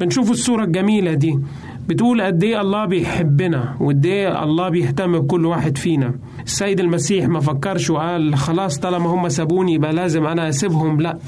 بنشوف 0.00 0.30
الصورة 0.30 0.64
الجميلة 0.64 1.14
دي. 1.14 1.38
بتقول 1.88 2.22
قد 2.22 2.44
إيه 2.44 2.60
الله 2.60 2.84
بيحبنا 2.84 3.74
وقد 3.80 4.06
إيه 4.06 4.42
الله 4.44 4.68
بيهتم 4.68 5.18
بكل 5.18 5.46
واحد 5.46 5.78
فينا. 5.78 6.14
السيد 6.44 6.80
المسيح 6.80 7.28
ما 7.28 7.40
فكرش 7.40 7.90
وقال 7.90 8.34
خلاص 8.36 8.78
طالما 8.78 9.06
هم 9.10 9.28
سابوني 9.28 9.74
يبقى 9.74 9.92
لازم 9.92 10.26
أنا 10.26 10.48
أسيبهم. 10.48 11.00
لا 11.00 11.18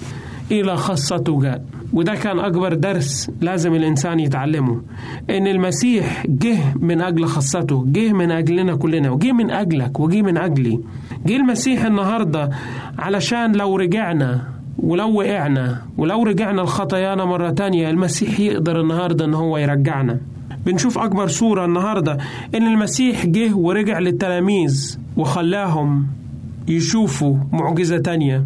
إلى 0.50 0.76
خاصته 0.76 1.40
جاء. 1.40 1.64
وده 1.94 2.14
كان 2.14 2.38
أكبر 2.38 2.74
درس 2.74 3.30
لازم 3.40 3.74
الإنسان 3.74 4.20
يتعلمه 4.20 4.82
إن 5.30 5.46
المسيح 5.46 6.26
جه 6.28 6.58
من 6.80 7.00
أجل 7.00 7.26
خاصته 7.26 7.84
جه 7.88 8.12
من 8.12 8.30
أجلنا 8.30 8.76
كلنا 8.76 9.10
وجه 9.10 9.32
من 9.32 9.50
أجلك 9.50 10.00
وجه 10.00 10.22
من 10.22 10.36
أجلي. 10.38 10.80
جه 11.26 11.36
المسيح 11.36 11.84
النهارده 11.84 12.50
علشان 12.98 13.52
لو 13.56 13.76
رجعنا 13.76 14.42
ولو 14.78 15.18
وقعنا 15.18 15.82
ولو 15.98 16.22
رجعنا 16.22 16.60
لخطايانا 16.60 17.24
مرة 17.24 17.50
تانية 17.50 17.90
المسيح 17.90 18.40
يقدر 18.40 18.80
النهاردة 18.80 19.24
إن 19.24 19.34
هو 19.34 19.58
يرجعنا. 19.58 20.20
بنشوف 20.66 20.98
أكبر 20.98 21.26
صورة 21.26 21.64
النهاردة 21.64 22.18
إن 22.54 22.66
المسيح 22.66 23.26
جه 23.26 23.54
ورجع 23.56 23.98
للتلاميذ 23.98 24.98
وخلاهم 25.16 26.06
يشوفوا 26.68 27.36
معجزة 27.52 27.98
تانية. 27.98 28.44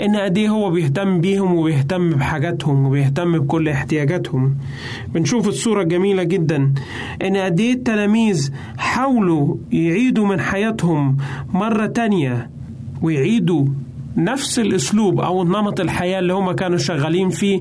إن 0.00 0.16
قد 0.16 0.38
إيه 0.38 0.48
هو 0.48 0.70
بيهتم 0.70 1.20
بيهم 1.20 1.54
وبيهتم 1.54 2.10
بحاجاتهم 2.10 2.86
وبيهتم 2.86 3.38
بكل 3.38 3.68
احتياجاتهم. 3.68 4.56
بنشوف 5.14 5.48
الصورة 5.48 5.82
الجميلة 5.82 6.22
جدا. 6.22 6.72
إن 7.22 7.36
قد 7.36 7.60
إيه 7.60 7.72
التلاميذ 7.72 8.50
حاولوا 8.78 9.56
يعيدوا 9.72 10.26
من 10.26 10.40
حياتهم 10.40 11.16
مرة 11.54 11.86
تانية 11.86 12.50
ويعيدوا 13.02 13.66
نفس 14.16 14.58
الأسلوب 14.58 15.20
أو 15.20 15.44
نمط 15.44 15.80
الحياة 15.80 16.18
اللي 16.18 16.32
هم 16.32 16.52
كانوا 16.52 16.78
شغالين 16.78 17.28
فيه 17.30 17.60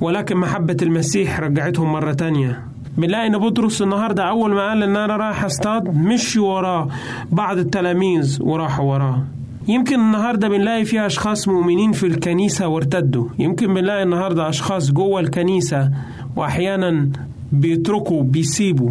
ولكن 0.00 0.36
محبة 0.36 0.76
المسيح 0.82 1.40
رجعتهم 1.40 1.92
مرة 1.92 2.12
تانية. 2.12 2.64
بنلاقي 2.98 3.26
إن 3.26 3.38
بطرس 3.38 3.82
النهارده 3.82 4.22
أول 4.22 4.54
ما 4.54 4.68
قال 4.68 4.82
إن 4.82 4.96
أنا 4.96 5.16
رايح 5.16 5.44
أصطاد 5.44 5.96
مشي 5.96 6.38
وراه 6.38 6.88
بعض 7.32 7.58
التلاميذ 7.58 8.38
وراحوا 8.42 8.92
وراه. 8.92 9.24
يمكن 9.68 10.00
النهارده 10.00 10.48
بنلاقي 10.48 10.84
في 10.84 11.06
أشخاص 11.06 11.48
مؤمنين 11.48 11.92
في 11.92 12.06
الكنيسة 12.06 12.68
وارتدوا. 12.68 13.28
يمكن 13.38 13.74
بنلاقي 13.74 14.02
النهارده 14.02 14.48
أشخاص 14.48 14.92
جوه 14.92 15.20
الكنيسة 15.20 15.90
وأحيانا 16.36 17.08
بيتركوا 17.52 18.22
بيسيبوا 18.22 18.90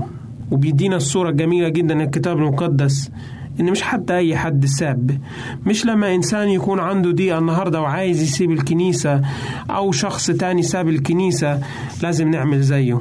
وبيدينا 0.52 0.96
الصورة 0.96 1.30
الجميلة 1.30 1.70
جدا 1.70 2.04
الكتاب 2.04 2.38
المقدس 2.38 3.12
إن 3.60 3.72
مش 3.72 3.82
حتى 3.82 4.18
أي 4.18 4.36
حد 4.36 4.66
ساب. 4.66 5.18
مش 5.66 5.86
لما 5.86 6.16
إنسان 6.16 6.50
يكون 6.50 6.80
عنده 6.80 7.12
دقيقه 7.12 7.38
النهارده 7.40 7.82
وعايز 7.82 8.22
يسيب 8.22 8.52
الكنيسة 8.52 9.22
أو 9.70 9.92
شخص 9.92 10.32
تاني 10.32 10.62
ساب 10.64 10.90
الكنيسة 10.90 11.60
لازم 12.04 12.28
نعمل 12.32 12.62
زيه. 12.62 13.00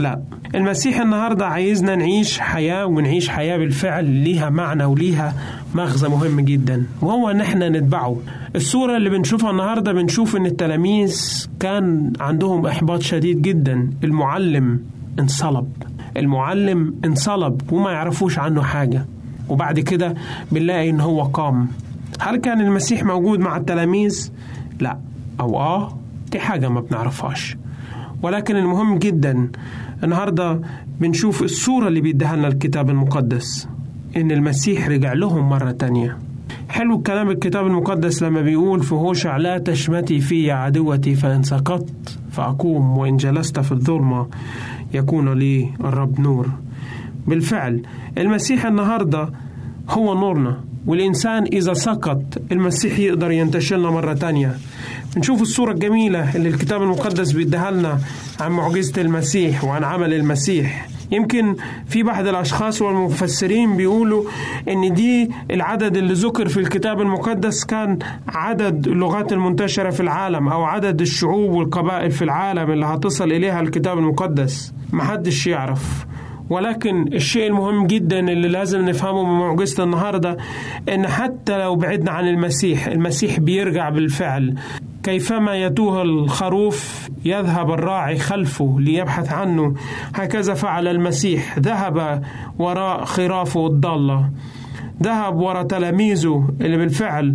لا. 0.00 0.22
المسيح 0.54 1.00
النهارده 1.00 1.46
عايزنا 1.46 1.94
نعيش 1.96 2.38
حياة 2.40 2.86
ونعيش 2.86 3.28
حياة 3.28 3.56
بالفعل 3.56 4.04
ليها 4.04 4.50
معنى 4.50 4.84
وليها 4.84 5.34
مغزى 5.74 6.08
مهم 6.08 6.40
جدا 6.40 6.84
وهو 7.02 7.30
إن 7.30 7.40
إحنا 7.40 7.68
نتبعه. 7.68 8.16
الصورة 8.56 8.96
اللي 8.96 9.10
بنشوفها 9.10 9.50
النهارده 9.50 9.92
بنشوف 9.92 10.36
إن 10.36 10.46
التلاميذ 10.46 11.46
كان 11.60 12.12
عندهم 12.20 12.66
إحباط 12.66 13.02
شديد 13.02 13.42
جدا. 13.42 13.90
المعلم 14.04 14.80
انصلب. 15.20 15.68
المعلم 16.16 16.94
انصلب 17.04 17.72
وما 17.72 17.92
يعرفوش 17.92 18.38
عنه 18.38 18.62
حاجة. 18.62 19.04
وبعد 19.48 19.80
كده 19.80 20.14
بنلاقي 20.52 20.90
إن 20.90 21.00
هو 21.00 21.22
قام. 21.22 21.68
هل 22.20 22.36
كان 22.36 22.60
المسيح 22.60 23.04
موجود 23.04 23.38
مع 23.40 23.56
التلاميذ؟ 23.56 24.30
لا. 24.80 24.98
أو 25.40 25.58
آه 25.60 25.98
دي 26.32 26.40
حاجة 26.40 26.68
ما 26.68 26.80
بنعرفهاش. 26.80 27.56
ولكن 28.22 28.56
المهم 28.56 28.98
جدا 28.98 29.48
النهارده 30.04 30.60
بنشوف 31.00 31.42
الصورة 31.42 31.88
اللي 31.88 32.00
بيديها 32.00 32.36
لنا 32.36 32.48
الكتاب 32.48 32.90
المقدس 32.90 33.68
إن 34.16 34.30
المسيح 34.30 34.88
رجع 34.88 35.12
لهم 35.12 35.48
مرة 35.48 35.70
تانية. 35.70 36.18
حلو 36.68 36.96
الكلام 36.98 37.30
الكتاب 37.30 37.66
المقدس 37.66 38.22
لما 38.22 38.40
بيقول 38.42 38.82
في 38.82 38.94
هوشع 38.94 39.36
لا 39.36 39.58
تشمتي 39.58 40.20
في 40.20 40.50
عدوتي 40.50 41.14
فإن 41.14 41.42
سقطت 41.42 42.18
فأقوم 42.30 42.98
وإن 42.98 43.16
جلست 43.16 43.60
في 43.60 43.72
الظلمة 43.72 44.26
يكون 44.94 45.32
لي 45.38 45.68
الرب 45.80 46.20
نور. 46.20 46.50
بالفعل 47.26 47.82
المسيح 48.18 48.66
النهارده 48.66 49.28
هو 49.90 50.14
نورنا 50.14 50.60
والإنسان 50.86 51.42
إذا 51.42 51.72
سقط 51.74 52.22
المسيح 52.52 52.98
يقدر 52.98 53.30
ينتشلنا 53.30 53.90
مرة 53.90 54.12
تانية. 54.12 54.54
نشوف 55.16 55.42
الصورة 55.42 55.72
الجميلة 55.72 56.36
اللي 56.36 56.48
الكتاب 56.48 56.82
المقدس 56.82 57.32
بيديها 57.32 57.70
لنا 57.70 57.98
عن 58.40 58.52
معجزة 58.52 59.00
المسيح 59.02 59.64
وعن 59.64 59.84
عمل 59.84 60.14
المسيح. 60.14 60.88
يمكن 61.12 61.56
في 61.88 62.02
بعض 62.02 62.26
الأشخاص 62.26 62.82
والمفسرين 62.82 63.76
بيقولوا 63.76 64.24
إن 64.68 64.94
دي 64.94 65.30
العدد 65.50 65.96
اللي 65.96 66.12
ذكر 66.14 66.48
في 66.48 66.60
الكتاب 66.60 67.00
المقدس 67.00 67.64
كان 67.64 67.98
عدد 68.28 68.86
اللغات 68.88 69.32
المنتشرة 69.32 69.90
في 69.90 70.00
العالم 70.00 70.48
أو 70.48 70.64
عدد 70.64 71.00
الشعوب 71.00 71.50
والقبائل 71.50 72.10
في 72.10 72.22
العالم 72.24 72.70
اللي 72.70 72.86
هتصل 72.86 73.32
إليها 73.32 73.60
الكتاب 73.60 73.98
المقدس. 73.98 74.72
محدش 74.92 75.46
يعرف. 75.46 76.06
ولكن 76.50 77.06
الشيء 77.14 77.46
المهم 77.46 77.86
جدا 77.86 78.18
اللي 78.18 78.48
لازم 78.48 78.80
نفهمه 78.88 79.24
من 79.24 79.38
معجزة 79.40 79.84
النهاردة 79.84 80.36
إن 80.94 81.06
حتى 81.08 81.58
لو 81.58 81.76
بعدنا 81.76 82.10
عن 82.10 82.28
المسيح 82.28 82.86
المسيح 82.86 83.40
بيرجع 83.40 83.88
بالفعل. 83.90 84.54
كيفما 85.02 85.56
يتوه 85.56 86.02
الخروف 86.02 87.08
يذهب 87.24 87.70
الراعي 87.70 88.18
خلفه 88.18 88.76
ليبحث 88.78 89.32
عنه. 89.32 89.74
هكذا 90.14 90.54
فعل 90.54 90.88
المسيح. 90.88 91.58
ذهب 91.58 92.22
وراء 92.58 93.04
خرافه 93.04 93.66
الضالة. 93.66 94.30
ذهب 95.02 95.36
وراء 95.36 95.62
تلاميذه 95.62 96.48
اللي 96.60 96.76
بالفعل 96.76 97.34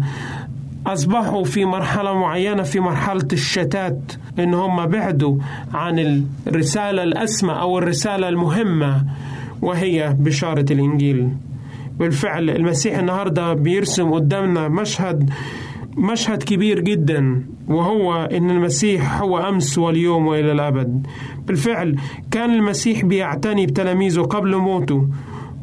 أصبحوا 0.87 1.43
في 1.43 1.65
مرحلة 1.65 2.13
معينة 2.13 2.63
في 2.63 2.79
مرحلة 2.79 3.27
الشتات 3.33 3.99
إن 4.39 4.53
هم 4.53 4.85
بعدوا 4.85 5.37
عن 5.73 6.25
الرسالة 6.47 7.03
الأسمى 7.03 7.53
أو 7.53 7.77
الرسالة 7.77 8.29
المهمة 8.29 9.05
وهي 9.61 10.15
بشارة 10.19 10.65
الإنجيل. 10.71 11.29
بالفعل 11.99 12.49
المسيح 12.49 12.97
النهاردة 12.97 13.53
بيرسم 13.53 14.13
قدامنا 14.13 14.67
مشهد 14.67 15.29
مشهد 15.97 16.43
كبير 16.43 16.79
جدا 16.79 17.45
وهو 17.67 18.15
إن 18.15 18.49
المسيح 18.49 19.21
هو 19.21 19.37
أمس 19.37 19.77
واليوم 19.77 20.27
وإلى 20.27 20.51
الأبد. 20.51 21.07
بالفعل 21.47 21.95
كان 22.31 22.53
المسيح 22.53 23.05
بيعتني 23.05 23.65
بتلاميذه 23.65 24.21
قبل 24.21 24.55
موته 24.55 25.07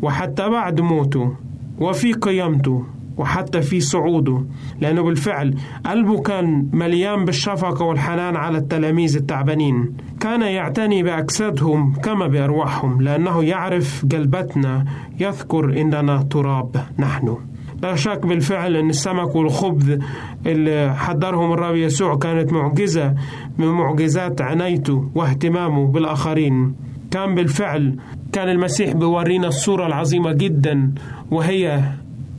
وحتى 0.03 0.49
بعد 0.49 0.81
موته 0.81 1.33
وفي 1.79 2.13
قيامته 2.13 2.85
وحتى 3.17 3.63
في 3.63 3.81
صعوده. 3.81 4.45
لأنه 4.81 5.03
بالفعل 5.03 5.55
قلبه 5.87 6.23
كان 6.23 6.69
مليان 6.73 7.25
بالشفقة 7.25 7.85
والحنان 7.85 8.37
على 8.37 8.59
التلاميذ 8.59 9.17
التعبانين. 9.17 9.97
كان 10.21 10.43
يعتني 10.43 11.03
بأجسادهم 11.03 11.95
كما 11.95 12.27
بأرواحهم 12.27 13.03
لأنه 13.03 13.45
يعرف 13.45 14.07
قلبتنا 14.13 14.85
يذكر 15.21 15.81
إننا 15.81 16.23
تراب 16.23 16.87
نحن. 16.99 17.37
لا 17.83 17.95
شك 17.97 18.27
بالفعل 18.27 18.77
أن 18.77 18.91
السمك 18.91 19.35
والخبز 19.37 19.99
اللي 20.47 20.95
حضرهم 20.97 21.53
الرب 21.53 21.77
يسوع 21.77 22.17
كانت 22.19 22.53
معجزة 22.53 23.15
من 23.59 23.67
معجزات 23.67 24.41
عنايته 24.41 25.11
واهتمامه 25.15 25.87
بالآخرين. 25.87 26.75
كان 27.11 27.35
بالفعل 27.35 27.97
كان 28.33 28.49
المسيح 28.49 28.93
بيورينا 28.93 29.49
الصورة 29.49 29.87
العظيمة 29.87 30.33
جدا 30.33 30.93
وهي 31.31 31.83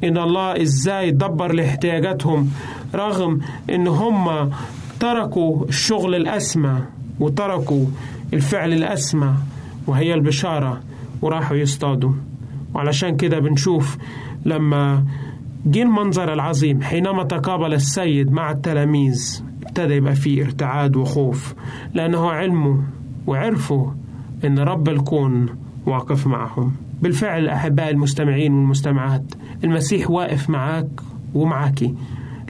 إن 0.04 0.18
الله 0.18 0.62
إزاي 0.62 1.12
دبر 1.12 1.52
لاحتياجاتهم 1.54 2.50
رغم 2.96 3.40
إن 3.70 3.88
هم 3.88 4.50
تركوا 5.00 5.66
الشغل 5.66 6.16
الأسمى 6.16 6.76
وتركوا 7.20 7.86
الفعل 8.34 8.74
الأسمى 8.74 9.34
وهي 9.88 10.14
البشارة 10.14 10.80
وراحوا 11.22 11.58
يصطادوا. 11.58 12.12
وعلشان 12.74 13.18
كده 13.18 13.40
بنشوف 13.40 13.98
لما 14.46 15.04
جه 15.66 15.82
المنظر 15.84 16.34
العظيم 16.34 16.82
حينما 16.82 17.24
تقابل 17.24 17.74
السيد 17.74 18.32
مع 18.32 18.52
التلاميذ 18.52 19.44
ابتدى 19.66 19.94
يبقى 19.94 20.16
فيه 20.16 20.44
ارتعاد 20.44 20.96
وخوف 20.96 21.54
لأنه 21.94 22.30
علموا 22.32 22.78
وعرفوا 23.28 23.92
إن 24.46 24.60
رب 24.60 24.90
الكون 24.90 25.46
واقف 25.86 26.28
معهم. 26.28 26.72
بالفعل 27.02 27.48
أحباء 27.48 27.90
المستمعين 27.90 28.54
والمستمعات 28.54 29.24
المسيح 29.64 30.10
واقف 30.12 30.50
معاك 30.50 30.88
ومعاكي 31.34 31.96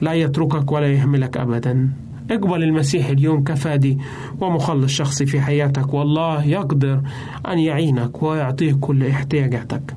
لا 0.00 0.12
يتركك 0.12 0.72
ولا 0.72 0.86
يهملك 0.92 1.36
أبدا. 1.36 1.90
اقبل 2.30 2.62
المسيح 2.62 3.08
اليوم 3.08 3.44
كفادي 3.44 3.98
ومخلص 4.40 4.92
شخصي 4.92 5.26
في 5.26 5.40
حياتك 5.40 5.94
والله 5.94 6.44
يقدر 6.44 7.00
أن 7.48 7.58
يعينك 7.58 8.22
ويعطيك 8.22 8.76
كل 8.78 9.06
احتياجاتك. 9.06 9.96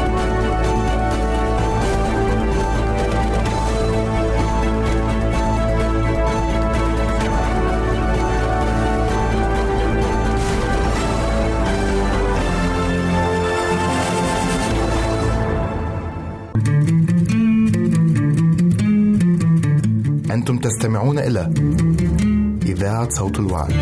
أنتم 20.33 20.57
تستمعون 20.57 21.19
إلى 21.19 21.53
إذاعة 22.65 23.09
صوت 23.09 23.39
الوعد. 23.39 23.73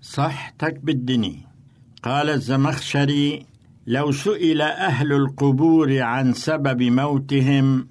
صحتك 0.00 0.80
بالدني 0.82 1.46
قال 2.02 2.30
الزمخشري 2.30 3.46
لو 3.86 4.12
سئل 4.12 4.62
أهل 4.62 5.12
القبور 5.12 6.02
عن 6.02 6.32
سبب 6.32 6.82
موتهم 6.82 7.88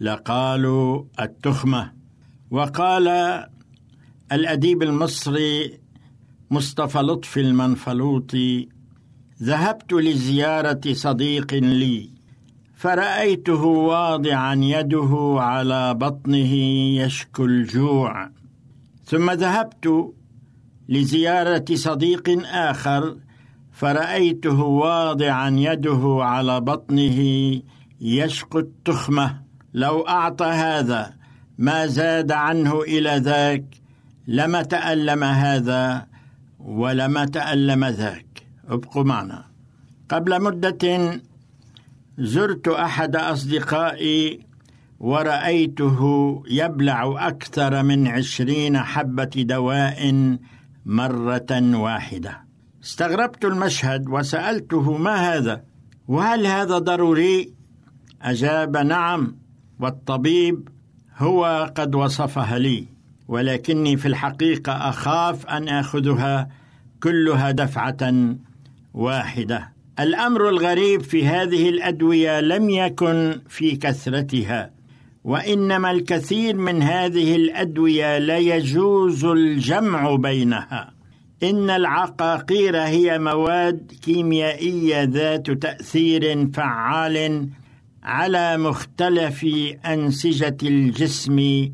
لقالوا 0.00 1.04
التخمة 1.20 1.92
وقال 2.50 3.08
الأديب 4.32 4.82
المصري 4.82 5.78
مصطفى 6.50 6.98
لطفي 6.98 7.40
المنفلوطي 7.40 8.68
ذهبت 9.42 9.92
لزيارة 9.92 10.80
صديق 10.92 11.54
لي 11.54 12.10
فرأيته 12.74 13.64
واضعا 13.64 14.54
يده 14.54 15.36
على 15.38 15.94
بطنه 15.94 16.52
يشكو 17.00 17.44
الجوع. 17.44 18.30
ثم 19.04 19.30
ذهبت 19.30 20.14
لزيارة 20.88 21.64
صديق 21.74 22.46
آخر 22.46 23.16
فرأيته 23.72 24.60
واضعا 24.62 25.50
يده 25.50 26.18
على 26.20 26.60
بطنه 26.60 27.18
يشكو 28.00 28.58
التخمة. 28.58 29.42
لو 29.74 30.00
أعطى 30.00 30.46
هذا 30.46 31.14
ما 31.58 31.86
زاد 31.86 32.32
عنه 32.32 32.82
إلى 32.82 33.16
ذاك؟ 33.16 33.77
لما 34.28 34.62
تألم 34.62 35.24
هذا 35.24 36.06
ولما 36.58 37.24
تألم 37.24 37.84
ذاك. 37.84 38.42
ابقوا 38.68 39.04
معنا. 39.04 39.44
قبل 40.08 40.42
مدة 40.42 41.20
زرت 42.18 42.68
أحد 42.68 43.16
أصدقائي 43.16 44.40
ورأيته 45.00 46.00
يبلع 46.50 47.28
أكثر 47.28 47.82
من 47.82 48.06
عشرين 48.06 48.78
حبة 48.78 49.30
دواء 49.36 50.00
مرة 50.86 51.76
واحدة. 51.84 52.40
استغربت 52.84 53.44
المشهد 53.44 54.08
وسألته 54.08 54.96
ما 54.96 55.14
هذا؟ 55.14 55.64
وهل 56.08 56.46
هذا 56.46 56.78
ضروري؟ 56.78 57.52
أجاب 58.22 58.76
نعم 58.76 59.36
والطبيب 59.80 60.68
هو 61.16 61.72
قد 61.76 61.94
وصفها 61.94 62.58
لي. 62.58 62.97
ولكني 63.28 63.96
في 63.96 64.08
الحقيقة 64.08 64.72
أخاف 64.72 65.46
أن 65.46 65.68
آخذها 65.68 66.48
كلها 67.02 67.50
دفعة 67.50 68.12
واحدة. 68.94 69.72
الأمر 70.00 70.48
الغريب 70.48 71.02
في 71.02 71.26
هذه 71.26 71.68
الأدوية 71.68 72.40
لم 72.40 72.70
يكن 72.70 73.40
في 73.48 73.76
كثرتها 73.76 74.70
وإنما 75.24 75.90
الكثير 75.90 76.56
من 76.56 76.82
هذه 76.82 77.36
الأدوية 77.36 78.18
لا 78.18 78.38
يجوز 78.38 79.24
الجمع 79.24 80.16
بينها. 80.16 80.92
إن 81.42 81.70
العقاقير 81.70 82.76
هي 82.76 83.18
مواد 83.18 83.92
كيميائية 84.02 85.02
ذات 85.02 85.50
تأثير 85.50 86.48
فعال 86.52 87.48
على 88.02 88.56
مختلف 88.56 89.46
أنسجة 89.86 90.56
الجسم 90.62 91.68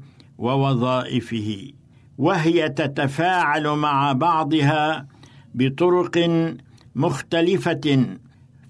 ووظائفه 0.45 1.73
وهي 2.19 2.69
تتفاعل 2.69 3.69
مع 3.69 4.13
بعضها 4.13 5.07
بطرق 5.55 6.17
مختلفة 6.95 8.17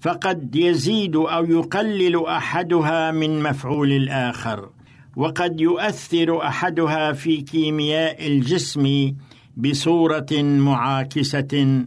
فقد 0.01 0.55
يزيد 0.55 1.15
أو 1.15 1.45
يقلل 1.45 2.25
أحدها 2.25 3.11
من 3.11 3.43
مفعول 3.43 3.91
الآخر 3.91 4.69
وقد 5.15 5.61
يؤثر 5.61 6.47
أحدها 6.47 7.11
في 7.13 7.41
كيمياء 7.41 8.27
الجسم 8.27 9.13
بصورة 9.57 10.31
معاكسة 10.41 11.83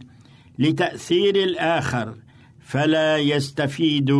لتأثير 0.59 1.35
الآخر 1.35 2.15
فلا 2.59 3.17
يستفيد 3.17 4.11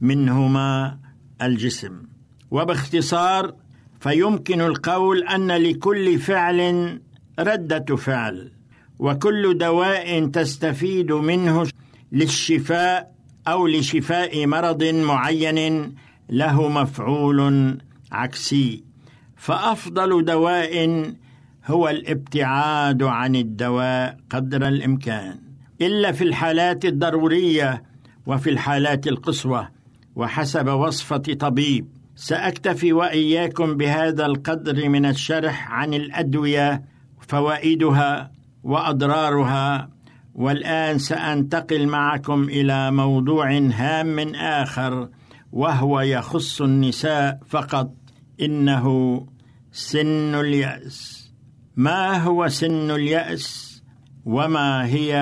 منهما 0.00 0.98
الجسم. 1.42 2.02
وباختصار 2.50 3.54
فيمكن 4.02 4.60
القول 4.60 5.22
أن 5.22 5.50
لكل 5.52 6.18
فعل 6.18 7.00
ردة 7.38 7.96
فعل 7.96 8.52
وكل 8.98 9.58
دواء 9.58 10.26
تستفيد 10.26 11.12
منه 11.12 11.66
للشفاء 12.12 13.12
أو 13.48 13.66
لشفاء 13.66 14.46
مرض 14.46 14.84
معين 14.84 15.94
له 16.30 16.68
مفعول 16.68 17.78
عكسي. 18.12 18.84
فأفضل 19.36 20.24
دواء 20.24 21.04
هو 21.66 21.88
الابتعاد 21.88 23.02
عن 23.02 23.36
الدواء 23.36 24.16
قدر 24.30 24.68
الإمكان. 24.68 25.38
إلا 25.80 26.12
في 26.12 26.24
الحالات 26.24 26.84
الضرورية 26.84 27.82
وفي 28.26 28.50
الحالات 28.50 29.06
القصوى 29.06 29.68
وحسب 30.16 30.68
وصفة 30.68 31.34
طبيب. 31.40 32.01
سأكتفي 32.22 32.92
وإياكم 32.92 33.76
بهذا 33.76 34.26
القدر 34.26 34.88
من 34.88 35.06
الشرح 35.06 35.70
عن 35.72 35.94
الأدوية 35.94 36.82
فوائدها 37.20 38.30
وأضرارها 38.62 39.90
والآن 40.34 40.98
سأنتقل 40.98 41.86
معكم 41.86 42.42
إلى 42.42 42.90
موضوع 42.90 43.52
هام 43.58 44.34
آخر 44.34 45.08
وهو 45.52 46.00
يخص 46.00 46.62
النساء 46.62 47.38
فقط 47.48 47.92
إنه 48.40 48.86
سن 49.72 50.34
اليأس. 50.34 51.30
ما 51.76 52.22
هو 52.22 52.48
سن 52.48 52.90
اليأس؟ 52.90 53.82
وما 54.24 54.86
هي 54.86 55.14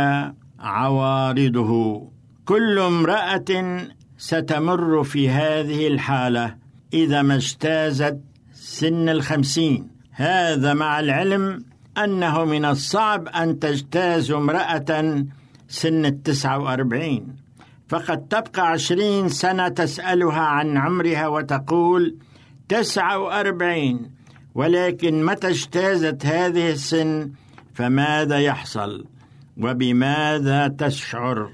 عوارضه؟ 0.58 2.10
كل 2.44 2.78
امرأة 2.78 3.78
ستمر 4.18 5.04
في 5.04 5.30
هذه 5.30 5.86
الحالة. 5.86 6.60
إذا 6.92 7.22
ما 7.22 7.34
اجتازت 7.34 8.20
سن 8.54 9.08
الخمسين. 9.08 9.88
هذا 10.12 10.74
مع 10.74 11.00
العلم 11.00 11.64
أنه 12.04 12.44
من 12.44 12.64
الصعب 12.64 13.28
أن 13.28 13.58
تجتاز 13.58 14.30
امرأة 14.30 15.24
سن 15.68 16.06
التسعة 16.06 16.58
وأربعين. 16.58 17.36
فقد 17.88 18.28
تبقى 18.28 18.70
عشرين 18.70 19.28
سنة 19.28 19.68
تسألها 19.68 20.40
عن 20.40 20.76
عمرها 20.76 21.28
وتقول 21.28 22.16
تسعة 22.68 23.18
وأربعين. 23.18 24.10
ولكن 24.54 25.24
متى 25.24 25.48
اجتازت 25.48 26.26
هذه 26.26 26.70
السن؟ 26.70 27.30
فماذا 27.74 28.38
يحصل؟ 28.38 29.04
وبماذا 29.56 30.68
تشعر؟ 30.68 31.50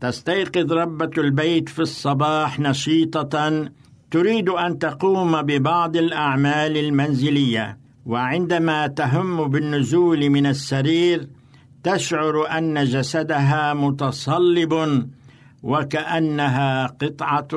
تستيقظ 0.00 0.72
ربة 0.72 1.10
البيت 1.18 1.68
في 1.68 1.78
الصباح 1.78 2.60
نشيطة 2.60 3.70
تريد 4.10 4.48
أن 4.48 4.78
تقوم 4.78 5.42
ببعض 5.42 5.96
الأعمال 5.96 6.76
المنزلية 6.76 7.78
وعندما 8.06 8.86
تهم 8.86 9.48
بالنزول 9.48 10.30
من 10.30 10.46
السرير 10.46 11.28
تشعر 11.84 12.58
أن 12.58 12.84
جسدها 12.84 13.74
متصلب 13.74 15.04
وكأنها 15.62 16.86
قطعة 16.86 17.48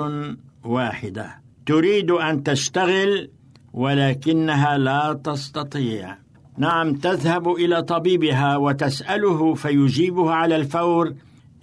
واحدة. 0.63 1.35
تريد 1.65 2.11
أن 2.11 2.43
تشتغل 2.43 3.29
ولكنها 3.73 4.77
لا 4.77 5.19
تستطيع. 5.23 6.17
نعم 6.57 6.93
تذهب 6.93 7.51
إلى 7.51 7.81
طبيبها 7.81 8.57
وتسأله 8.57 9.53
فيجيبها 9.53 10.33
على 10.33 10.55
الفور 10.55 11.13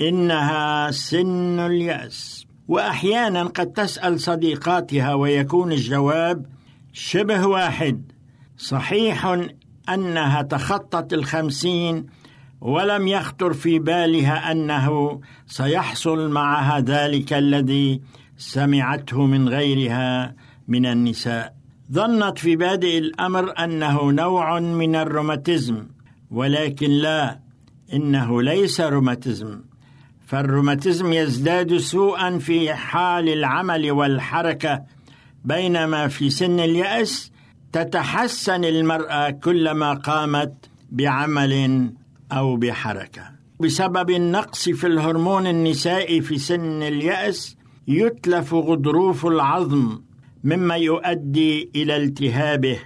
إنها 0.00 0.90
سن 0.90 1.60
اليأس. 1.60 2.49
وأحيانا 2.70 3.42
قد 3.42 3.72
تسأل 3.72 4.20
صديقاتها 4.20 5.14
ويكون 5.14 5.72
الجواب 5.72 6.46
شبه 6.92 7.46
واحد. 7.46 8.12
صحيح 8.58 9.38
أنها 9.88 10.42
تخطت 10.42 11.12
الخمسين 11.12 12.06
ولم 12.60 13.08
يخطر 13.08 13.52
في 13.52 13.78
بالها 13.78 14.52
أنه 14.52 15.20
سيحصل 15.46 16.30
معها 16.30 16.80
ذلك 16.80 17.32
الذي 17.32 18.00
سمعته 18.36 19.26
من 19.26 19.48
غيرها 19.48 20.34
من 20.68 20.86
النساء. 20.86 21.54
ظنت 21.92 22.38
في 22.38 22.56
بادئ 22.56 22.98
الأمر 22.98 23.58
أنه 23.58 24.10
نوع 24.10 24.60
من 24.60 24.96
الروماتيزم 24.96 25.86
ولكن 26.30 26.90
لا 26.90 27.40
إنه 27.92 28.42
ليس 28.42 28.80
روماتيزم. 28.80 29.69
فالروماتيزم 30.30 31.12
يزداد 31.12 31.76
سوءا 31.76 32.38
في 32.38 32.74
حال 32.74 33.28
العمل 33.28 33.90
والحركة 33.90 34.82
بينما 35.44 36.08
في 36.08 36.30
سن 36.30 36.60
اليأس 36.60 37.32
تتحسن 37.72 38.64
المرأة 38.64 39.30
كلما 39.30 39.94
قامت 39.94 40.54
بعمل 40.90 41.84
أو 42.32 42.56
بحركة. 42.56 43.22
بسبب 43.60 44.10
النقص 44.10 44.68
في 44.68 44.86
الهرمون 44.86 45.46
النسائي 45.46 46.20
في 46.20 46.38
سن 46.38 46.82
اليأس 46.82 47.56
يتلف 47.88 48.54
غضروف 48.54 49.26
العظم 49.26 50.00
مما 50.44 50.74
يؤدي 50.76 51.70
إلى 51.76 51.96
التهابه 51.96 52.78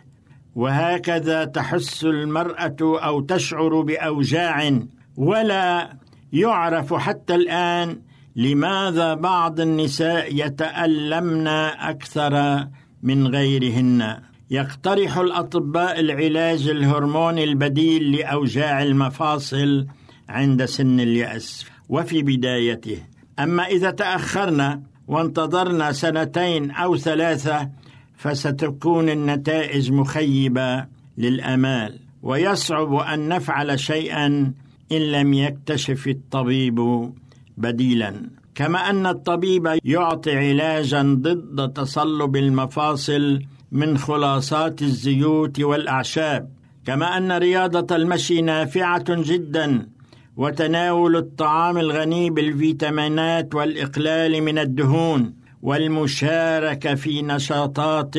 وهكذا 0.54 1.44
تحس 1.44 2.04
المرأة 2.04 2.76
أو 2.80 3.20
تشعر 3.20 3.80
بأوجاع 3.80 4.80
ولا 5.16 5.96
يعرف 6.34 6.94
حتى 6.94 7.34
الآن 7.34 8.00
لماذا 8.36 9.14
بعض 9.14 9.60
النساء 9.60 10.46
يتألمن 10.46 11.46
أكثر 11.46 12.66
من 13.02 13.26
غيرهن. 13.26 14.16
يقترح 14.50 15.18
الأطباء 15.18 16.00
العلاج 16.00 16.68
الهرموني 16.68 17.44
البديل 17.44 18.12
لأوجاع 18.16 18.82
المفاصل 18.82 19.86
عند 20.28 20.64
سن 20.64 21.00
اليأس 21.00 21.66
وفي 21.88 22.22
بدايته. 22.22 22.98
أما 23.38 23.66
إذا 23.66 23.90
تاخرنا 23.90 24.82
وانتظرنا 25.08 25.92
سنتين 25.92 26.70
أو 26.70 26.96
ثلاثة 26.96 27.70
فستكون 28.16 29.08
النتائج 29.08 29.92
مخيبة 29.92 30.86
للأمال. 31.18 32.00
ويصعب 32.22 32.94
أن 32.94 33.28
نفعل 33.28 33.80
شيئا 33.80 34.52
إن 34.92 34.98
لم 34.98 35.34
يكتشف 35.34 36.08
الطبيب 36.08 37.10
بديلا. 37.56 38.30
كما 38.54 38.90
أن 38.90 39.06
الطبيب 39.06 39.78
يعطي 39.84 40.36
علاجا 40.36 41.02
ضد 41.02 41.72
تصلب 41.72 42.36
المفاصل 42.36 43.42
من 43.72 43.98
خلاصات 43.98 44.82
الزيوت 44.82 45.60
والأعشاب. 45.60 46.50
كما 46.86 47.16
أن 47.16 47.32
رياضة 47.32 47.96
المشي 47.96 48.42
نافعة 48.42 49.04
جدا 49.08 49.88
وتناول 50.36 51.16
الطعام 51.16 51.78
الغني 51.78 52.30
بالفيتامينات 52.30 53.54
والإقلال 53.54 54.42
من 54.42 54.58
الدهون. 54.58 55.34
والمشاركة 55.62 56.94
في 56.94 57.22
نشاطات 57.22 58.16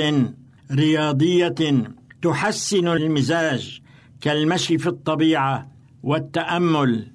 رياضية 0.72 1.84
تحسن 2.22 2.88
المزاج. 2.88 3.82
كالمشي 4.22 4.78
في 4.78 4.88
الطبيعة 4.88 5.75
والتأمل 6.06 7.08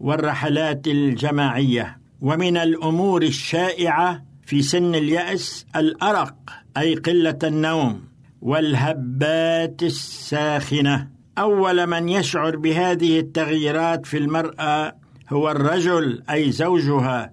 والرحلات 0.00 0.86
الجماعية. 0.86 1.98
ومن 2.20 2.56
الأمور 2.56 3.22
الشائعة 3.22 4.22
في 4.46 4.62
سن 4.62 4.94
اليأس 4.94 5.66
الأرق 5.76 6.34
أي 6.76 6.94
قلة 6.94 7.38
النوم 7.44 8.04
والهبات 8.40 9.82
الساخنة. 9.82 11.08
أول 11.38 11.86
من 11.86 12.08
يشعر 12.08 12.56
بهذه 12.56 13.20
التغييرات 13.20 14.06
في 14.06 14.18
المرأة 14.18 14.92
هو 15.28 15.50
الرجل 15.50 16.22
أي 16.30 16.52
زوجها. 16.52 17.32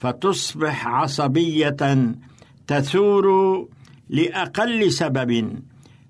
فتصبح 0.00 0.86
عصبية 0.86 1.76
تثور 2.66 3.26
لأقل 4.08 4.92
سبب. 4.92 5.62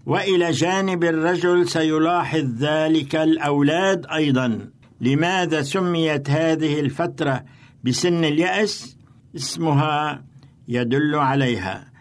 وإلى 0.09 0.50
جانب 0.50 1.04
الرجل 1.04 1.68
سيلاحظ 1.68 2.44
ذلك 2.59 3.16
الأولاد 3.16 4.06
أيضا. 4.06 4.70
لماذا 5.00 5.62
سميت 5.62 6.30
هذه 6.30 6.80
الفترة 6.80 7.44
بسن 7.84 8.24
اليأس؟ 8.24 8.96
اسمها 9.36 10.24
يدل 10.68 11.14
عليها. 11.14 11.92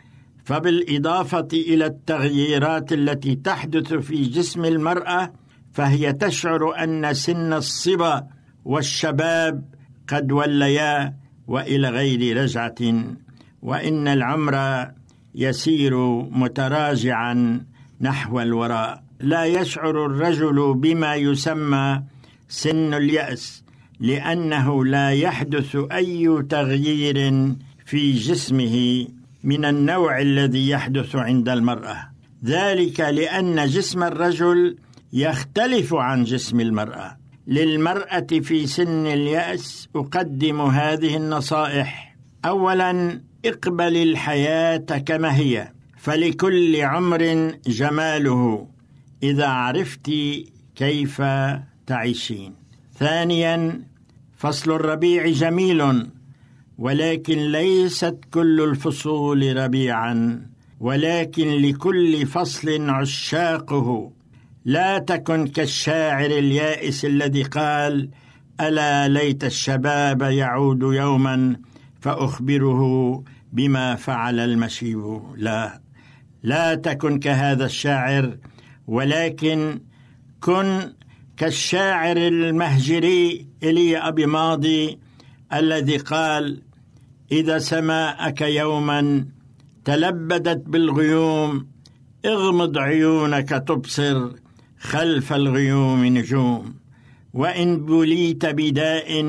فبالإضافة 0.46 1.48
إلى 1.54 1.86
التغييرات 1.86 2.94
التي 2.94 3.36
تحدث 3.36 3.94
في 3.94 4.24
جسم 4.24 4.66
المرأة 4.66 5.34
فهي 5.74 6.14
تشعر 6.14 6.84
أن 6.84 7.14
سن 7.14 7.54
الصبا 7.54 8.28
والشباب 8.66 9.66
قد 10.08 10.32
وليا 10.32 11.14
وإلى 11.48 11.90
غير 11.90 12.44
رجعة. 12.44 13.04
وإن 13.62 14.08
العمر 14.08 14.88
يسير 15.36 15.98
متراجعا 16.32 17.66
نحو 18.02 18.42
الوراء. 18.42 19.04
لا 19.20 19.46
يشعر 19.46 20.06
الرجل 20.06 20.74
بما 20.74 21.16
يسمى 21.16 22.04
سن 22.50 22.94
اليأس 22.94 23.64
لأنه 24.00 24.86
لا 24.86 25.12
يحدث 25.12 25.78
أي 25.92 26.44
تغيير 26.50 27.18
في 27.86 28.14
جسمه 28.14 29.08
من 29.44 29.66
النوع 29.66 30.22
الذي 30.22 30.70
يحدث 30.70 31.16
عند 31.16 31.50
المرأة. 31.50 32.10
ذلك 32.46 33.00
لأن 33.00 33.66
جسم 33.66 34.04
الرجل 34.04 34.78
يختلف 35.14 35.94
عن 35.94 36.24
جسم 36.24 36.60
المرأة. 36.60 37.18
للمرأة 37.48 38.28
في 38.42 38.68
سن 38.68 39.08
اليأس 39.08 39.90
أقدم 39.96 40.62
هذه 40.62 41.18
النصائح. 41.18 42.16
اولا 42.46 43.22
اقبل 43.46 43.98
الحياة 43.98 44.78
كما 44.78 45.36
هي. 45.36 45.72
فلكل 46.08 46.82
عمر 46.82 47.52
جماله 47.68 48.68
إذا 49.24 49.48
عرفت 49.48 50.12
كيف 50.76 51.22
تعيشين. 51.88 52.54
ثانيا 53.00 53.82
فصل 54.38 54.72
الربيع 54.72 55.28
جميل 55.28 56.08
ولكن 56.78 57.52
ليست 57.52 58.20
كل 58.32 58.62
الفصول 58.62 59.58
ربيعا 59.58 60.42
ولكن 60.80 61.48
لكل 61.48 62.26
فصل 62.26 62.90
عشاقه. 62.90 64.12
لا 64.66 65.00
تكن 65.00 65.48
كالشاعر 65.48 66.26
اليائس 66.26 67.06
الذي 67.06 67.44
قال 67.44 68.10
ألا 68.62 69.08
ليت 69.08 69.44
الشباب 69.44 70.22
يعود 70.22 70.82
يوما 70.82 71.56
فأخبره 72.02 73.24
بما 73.54 73.96
فعل 73.96 74.40
المشيب. 74.40 75.22
لا. 75.36 75.87
لا 76.44 76.76
تكن 76.76 77.20
كهذا 77.20 77.66
الشاعر 77.66 78.38
ولكن 78.88 79.80
كن 80.42 80.94
كالشاعر 81.38 82.18
المهجري 82.18 83.48
ايليا 83.64 84.08
أبي 84.08 84.26
ماضي 84.26 85.00
الذي 85.54 85.98
قال 85.98 86.62
إذا 87.32 87.60
سماءك 87.60 88.42
يوما 88.42 89.26
تلبدت 89.86 90.70
بالغيوم 90.70 91.68
اغمض 92.26 92.78
عيونك 92.78 93.50
تبصر 93.50 94.30
خلف 94.80 95.34
الغيوم 95.34 96.06
نجوم. 96.06 96.76
وإن 97.34 97.86
بليت 97.86 98.46
بداء 98.46 99.26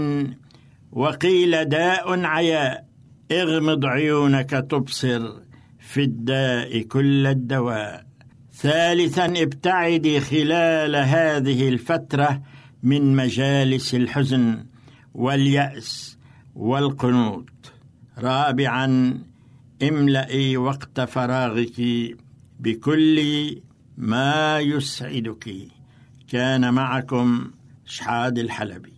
وقيل 0.93 1.65
داء 1.65 2.25
عياء 2.25 2.85
اغمض 3.33 3.85
عيونك 3.85 4.51
تبصر 4.51 5.48
في 5.89 6.03
الداء 6.03 6.83
كل 6.83 7.27
الدواء. 7.27 8.07
ثالثا 8.53 9.25
ابتعدي 9.25 10.21
خلال 10.21 10.97
هذه 10.97 11.69
الفترة 11.69 12.43
من 12.83 13.17
مجالس 13.17 13.95
الحزن 13.95 14.65
واليأس 15.15 16.19
والقنوط. 16.55 17.49
رابعا 18.19 19.19
املئي 19.83 20.57
وقت 20.57 21.01
فراغك 21.01 21.81
بكل 22.61 23.19
ما 23.97 24.59
يسعدك. 24.59 25.55
كان 26.29 26.75
معكم 26.75 27.51
شحاد 27.87 28.39
الحلبي. 28.39 28.98